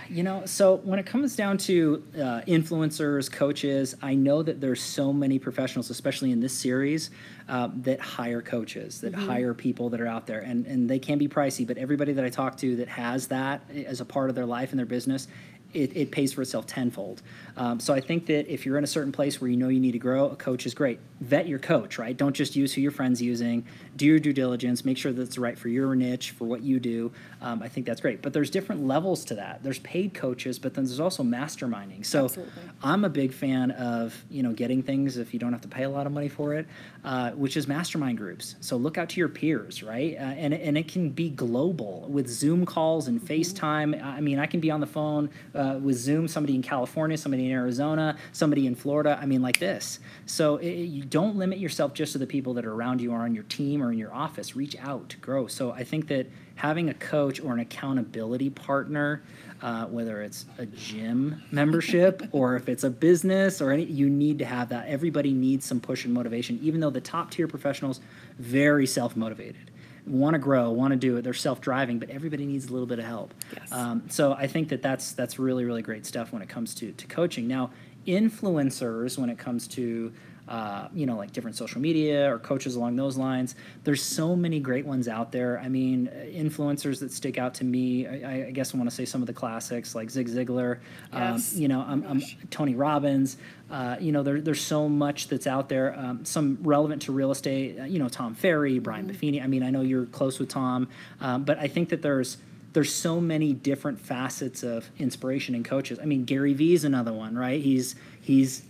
[0.09, 4.81] You know, so when it comes down to uh, influencers, coaches, I know that there's
[4.81, 7.09] so many professionals, especially in this series,
[7.49, 11.17] uh, that hire coaches, that hire people that are out there, and and they can
[11.17, 11.67] be pricey.
[11.67, 14.71] But everybody that I talk to that has that as a part of their life
[14.71, 15.27] and their business,
[15.73, 17.21] it, it pays for itself tenfold.
[17.57, 19.79] Um, so I think that if you're in a certain place where you know you
[19.79, 20.99] need to grow, a coach is great.
[21.21, 22.15] Vet your coach, right?
[22.15, 23.65] Don't just use who your friend's using.
[23.95, 24.85] Do your due diligence.
[24.85, 27.11] Make sure that it's right for your niche, for what you do.
[27.41, 28.21] Um, I think that's great.
[28.21, 29.63] But there's different levels to that.
[29.63, 32.05] There's paid coaches, but then there's also masterminding.
[32.05, 32.53] So Absolutely.
[32.83, 35.83] I'm a big fan of you know getting things if you don't have to pay
[35.83, 36.67] a lot of money for it,
[37.03, 38.55] uh, which is mastermind groups.
[38.59, 40.15] So look out to your peers, right?
[40.15, 44.03] Uh, and and it can be global with Zoom calls and FaceTime.
[44.03, 47.45] I mean, I can be on the phone uh, with Zoom, somebody in California, somebody
[47.45, 49.17] in Arizona, somebody in Florida.
[49.21, 49.99] I mean, like this.
[50.25, 53.19] So it, you don't limit yourself just to the people that are around you or
[53.19, 54.55] on your team or in your office.
[54.55, 55.47] Reach out to grow.
[55.47, 59.21] So I think that having a coach or an accountability partner
[59.61, 64.39] uh, whether it's a gym membership or if it's a business or any, you need
[64.39, 64.87] to have that.
[64.87, 68.01] Everybody needs some push and motivation, even though the top tier professionals,
[68.37, 69.71] very self motivated,
[70.07, 71.23] want to grow, want to do it.
[71.23, 73.33] They're self driving, but everybody needs a little bit of help.
[73.53, 73.71] Yes.
[73.71, 76.91] Um, so I think that that's that's really really great stuff when it comes to
[76.91, 77.47] to coaching.
[77.47, 77.71] Now,
[78.07, 80.11] influencers when it comes to
[80.47, 83.55] uh, you know, like different social media or coaches along those lines.
[83.83, 85.59] There's so many great ones out there.
[85.59, 88.07] I mean, uh, influencers that stick out to me.
[88.07, 90.79] I, I guess I want to say some of the classics like Zig Ziglar.
[91.11, 91.53] Yes.
[91.53, 92.37] Um, you know, um, um, Gosh.
[92.49, 93.37] Tony Robbins.
[93.69, 95.93] Uh, you know, there, there's so much that's out there.
[95.97, 97.79] Um, some relevant to real estate.
[97.79, 99.43] Uh, you know, Tom Ferry, Brian Buffini.
[99.43, 100.87] I mean, I know you're close with Tom,
[101.19, 102.37] um, but I think that there's
[102.73, 105.97] there's so many different facets of inspiration and coaches.
[105.99, 107.59] I mean, Gary Vee is another one, right?
[107.59, 107.95] He's
[108.27, 108.61] he's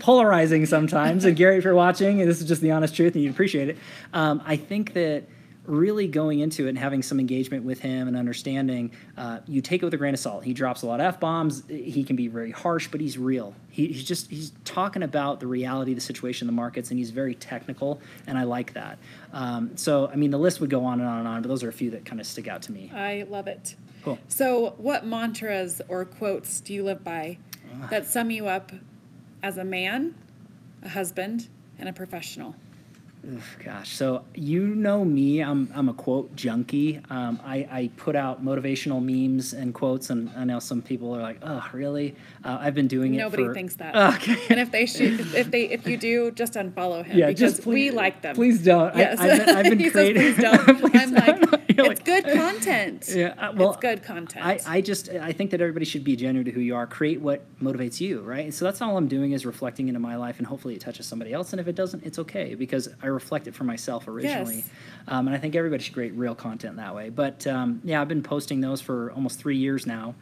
[0.00, 1.24] polarizing sometimes.
[1.24, 3.68] And Gary, if you're watching, and this is just the honest truth, and you appreciate
[3.68, 3.78] it.
[4.12, 5.24] Um, I think that
[5.64, 9.82] really going into it and having some engagement with him and understanding, uh, you take
[9.82, 10.42] it with a grain of salt.
[10.42, 11.62] He drops a lot of f bombs.
[11.68, 13.54] He can be very harsh, but he's real.
[13.70, 17.10] He, he's just he's talking about the reality of the situation the markets, and he's
[17.10, 18.98] very technical, and I like that.
[19.32, 21.62] Um, so, I mean, the list would go on and on and on, but those
[21.62, 22.90] are a few that kind of stick out to me.
[22.92, 23.76] I love it.
[24.02, 24.18] Cool.
[24.26, 27.38] So, what mantras or quotes do you live by
[27.90, 28.72] that sum you up
[29.42, 30.14] as a man,
[30.82, 32.54] a husband, and a professional.
[33.34, 37.00] Oof, gosh, so you know me, I'm, I'm a quote junkie.
[37.10, 41.20] Um, I, I put out motivational memes and quotes, and I know some people are
[41.20, 42.14] like, oh, really?
[42.44, 43.94] Uh, I've been doing it Nobody thinks that.
[44.14, 44.38] Okay.
[44.50, 47.66] And if they should, if they, if you do, just unfollow him Yeah, because just
[47.66, 48.36] we like them.
[48.36, 48.94] please don't.
[48.94, 49.18] I- Yes.
[49.20, 50.80] I've been- I've been he creating- says, please don't.
[50.92, 51.62] Please I'm like, don't.
[51.67, 53.08] You're it's good content.
[53.18, 54.44] Yeah, uh, well, it's good content.
[54.44, 56.86] I, I just I think that everybody should be genuine to who you are.
[56.86, 58.44] Create what motivates you, right?
[58.44, 61.06] And so that's all I'm doing is reflecting into my life, and hopefully it touches
[61.06, 61.52] somebody else.
[61.52, 64.56] And if it doesn't, it's okay because I reflect it for myself originally.
[64.56, 64.70] Yes.
[65.08, 67.08] Um, and I think everybody should create real content that way.
[67.08, 70.14] But um, yeah, I've been posting those for almost three years now.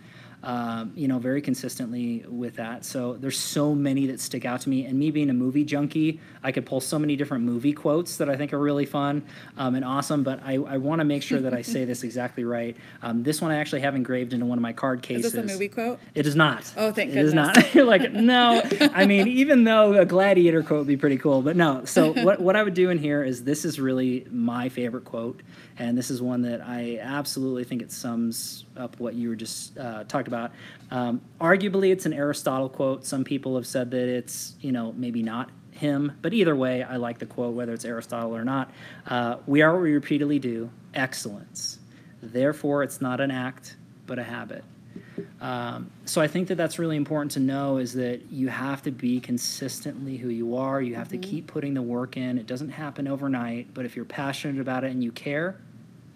[0.46, 2.84] Um, you know, very consistently with that.
[2.84, 4.86] So there's so many that stick out to me.
[4.86, 8.30] And me being a movie junkie, I could pull so many different movie quotes that
[8.30, 9.24] I think are really fun
[9.56, 10.22] um, and awesome.
[10.22, 12.76] But I, I want to make sure that I say this exactly right.
[13.02, 15.26] Um, this one I actually have engraved into one of my card cases.
[15.26, 15.98] Is this a movie quote?
[16.14, 16.72] It is not.
[16.76, 17.74] Oh, thank It is not.
[17.74, 18.62] You're like, no.
[18.80, 21.84] I mean, even though a gladiator quote would be pretty cool, but no.
[21.86, 25.40] So what what I would do in here is this is really my favorite quote,
[25.78, 29.76] and this is one that I absolutely think it sums up what you were just
[29.78, 30.52] uh, talked about.
[30.90, 33.04] Um, arguably, it's an Aristotle quote.
[33.04, 36.96] Some people have said that it's you know maybe not him, but either way, I
[36.96, 38.70] like the quote whether it's Aristotle or not.
[39.06, 40.70] Uh, we are what we repeatedly do.
[40.94, 41.78] Excellence.
[42.22, 43.76] Therefore, it's not an act,
[44.06, 44.64] but a habit.
[45.40, 48.90] Um, so I think that that's really important to know is that you have to
[48.90, 50.80] be consistently who you are.
[50.80, 52.38] You have to keep putting the work in.
[52.38, 55.56] It doesn't happen overnight, but if you're passionate about it and you care,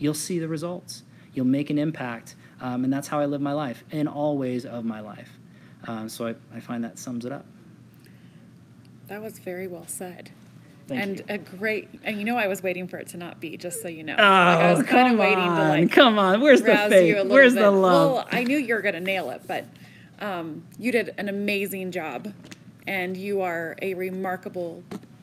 [0.00, 1.04] you'll see the results.
[1.32, 4.66] You'll make an impact, um, and that's how I live my life in all ways
[4.66, 5.30] of my life.
[5.86, 7.46] Um, so I, I find that sums it up.
[9.06, 10.32] That was very well said.
[10.88, 11.24] Thank and you.
[11.28, 13.86] a great, and you know, I was waiting for it to not be, just so
[13.86, 14.14] you know.
[14.14, 16.40] Oh, Like, I was kind of waiting on, to like come on.
[16.40, 17.06] Where's the faith?
[17.06, 17.60] you a little Where's bit.
[17.60, 18.12] the love?
[18.12, 19.66] Well, I knew you were going to nail it, but
[20.20, 22.32] um, you did an amazing job,
[22.88, 24.82] and you are a remarkable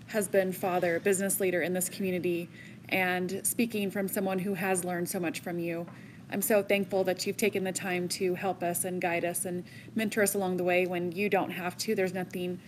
[0.10, 2.48] husband, father, business leader in this community.
[2.90, 5.88] And speaking from someone who has learned so much from you,
[6.32, 9.64] I'm so thankful that you've taken the time to help us and guide us and
[9.96, 11.96] mentor us along the way when you don't have to.
[11.96, 12.60] There's nothing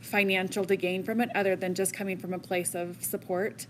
[0.00, 3.66] financial to gain from it other than just coming from a place of support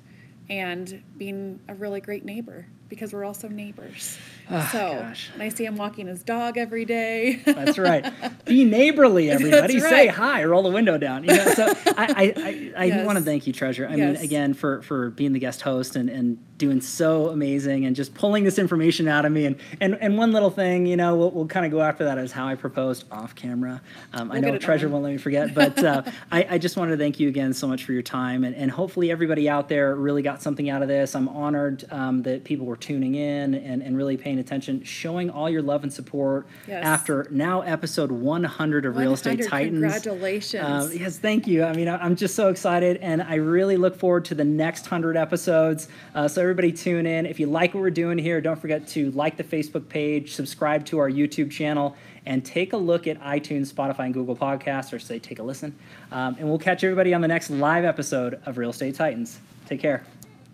[0.51, 4.19] and being a really great neighbor because we're also neighbors.
[4.51, 5.31] Ah, so, gosh.
[5.35, 7.41] and I see him walking his dog every day.
[7.45, 8.11] That's right.
[8.47, 9.79] Be neighborly, everybody.
[9.79, 11.25] That's Say hi, roll the window down.
[11.25, 13.07] You know, so I, I, I, I Yes.
[13.07, 13.87] want to thank you, Treasure.
[13.87, 17.95] I mean, again, for, for being the guest host and, and doing so amazing and
[17.95, 19.45] just pulling this information out of me.
[19.45, 22.17] And, and, and one little thing, you know, we'll, we'll kind of go after that
[22.19, 23.83] is how I proposed off camera.
[24.15, 24.93] Um, I We'll know Treasure on.
[24.93, 26.03] won't let me forget, but uh,
[26.33, 28.45] I, I just wanted to thank you again so much for your time.
[28.45, 31.15] And, and hopefully everybody out there really got something out of this.
[31.15, 35.49] I'm honored um, that people were tuning in and, and really paying attention, showing all
[35.51, 36.85] your love and support Yes.
[36.85, 39.81] after now episode 100 of Real Estate Titans.
[39.81, 40.65] Congratulations.
[40.65, 41.65] Um, yes, thank you.
[41.65, 44.83] I mean, I- I'm just so excited, and I really look forward to the next
[44.87, 45.89] 100 episodes.
[46.15, 47.27] Uh, so, everybody, tune in.
[47.27, 50.85] If you like what we're doing here, don't forget to like the Facebook page, subscribe
[50.87, 51.97] to our YouTube channel,
[52.27, 55.75] and take a look at iTunes, Spotify, and Google Podcasts, or say, take a listen.
[56.13, 59.39] Um, and we'll catch everybody on the next live episode of Real Estate Titans.
[59.67, 60.05] Take care.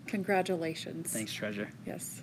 [0.07, 1.11] Congratulations.
[1.11, 1.67] Thanks, Treasure.
[1.85, 2.13] Yes.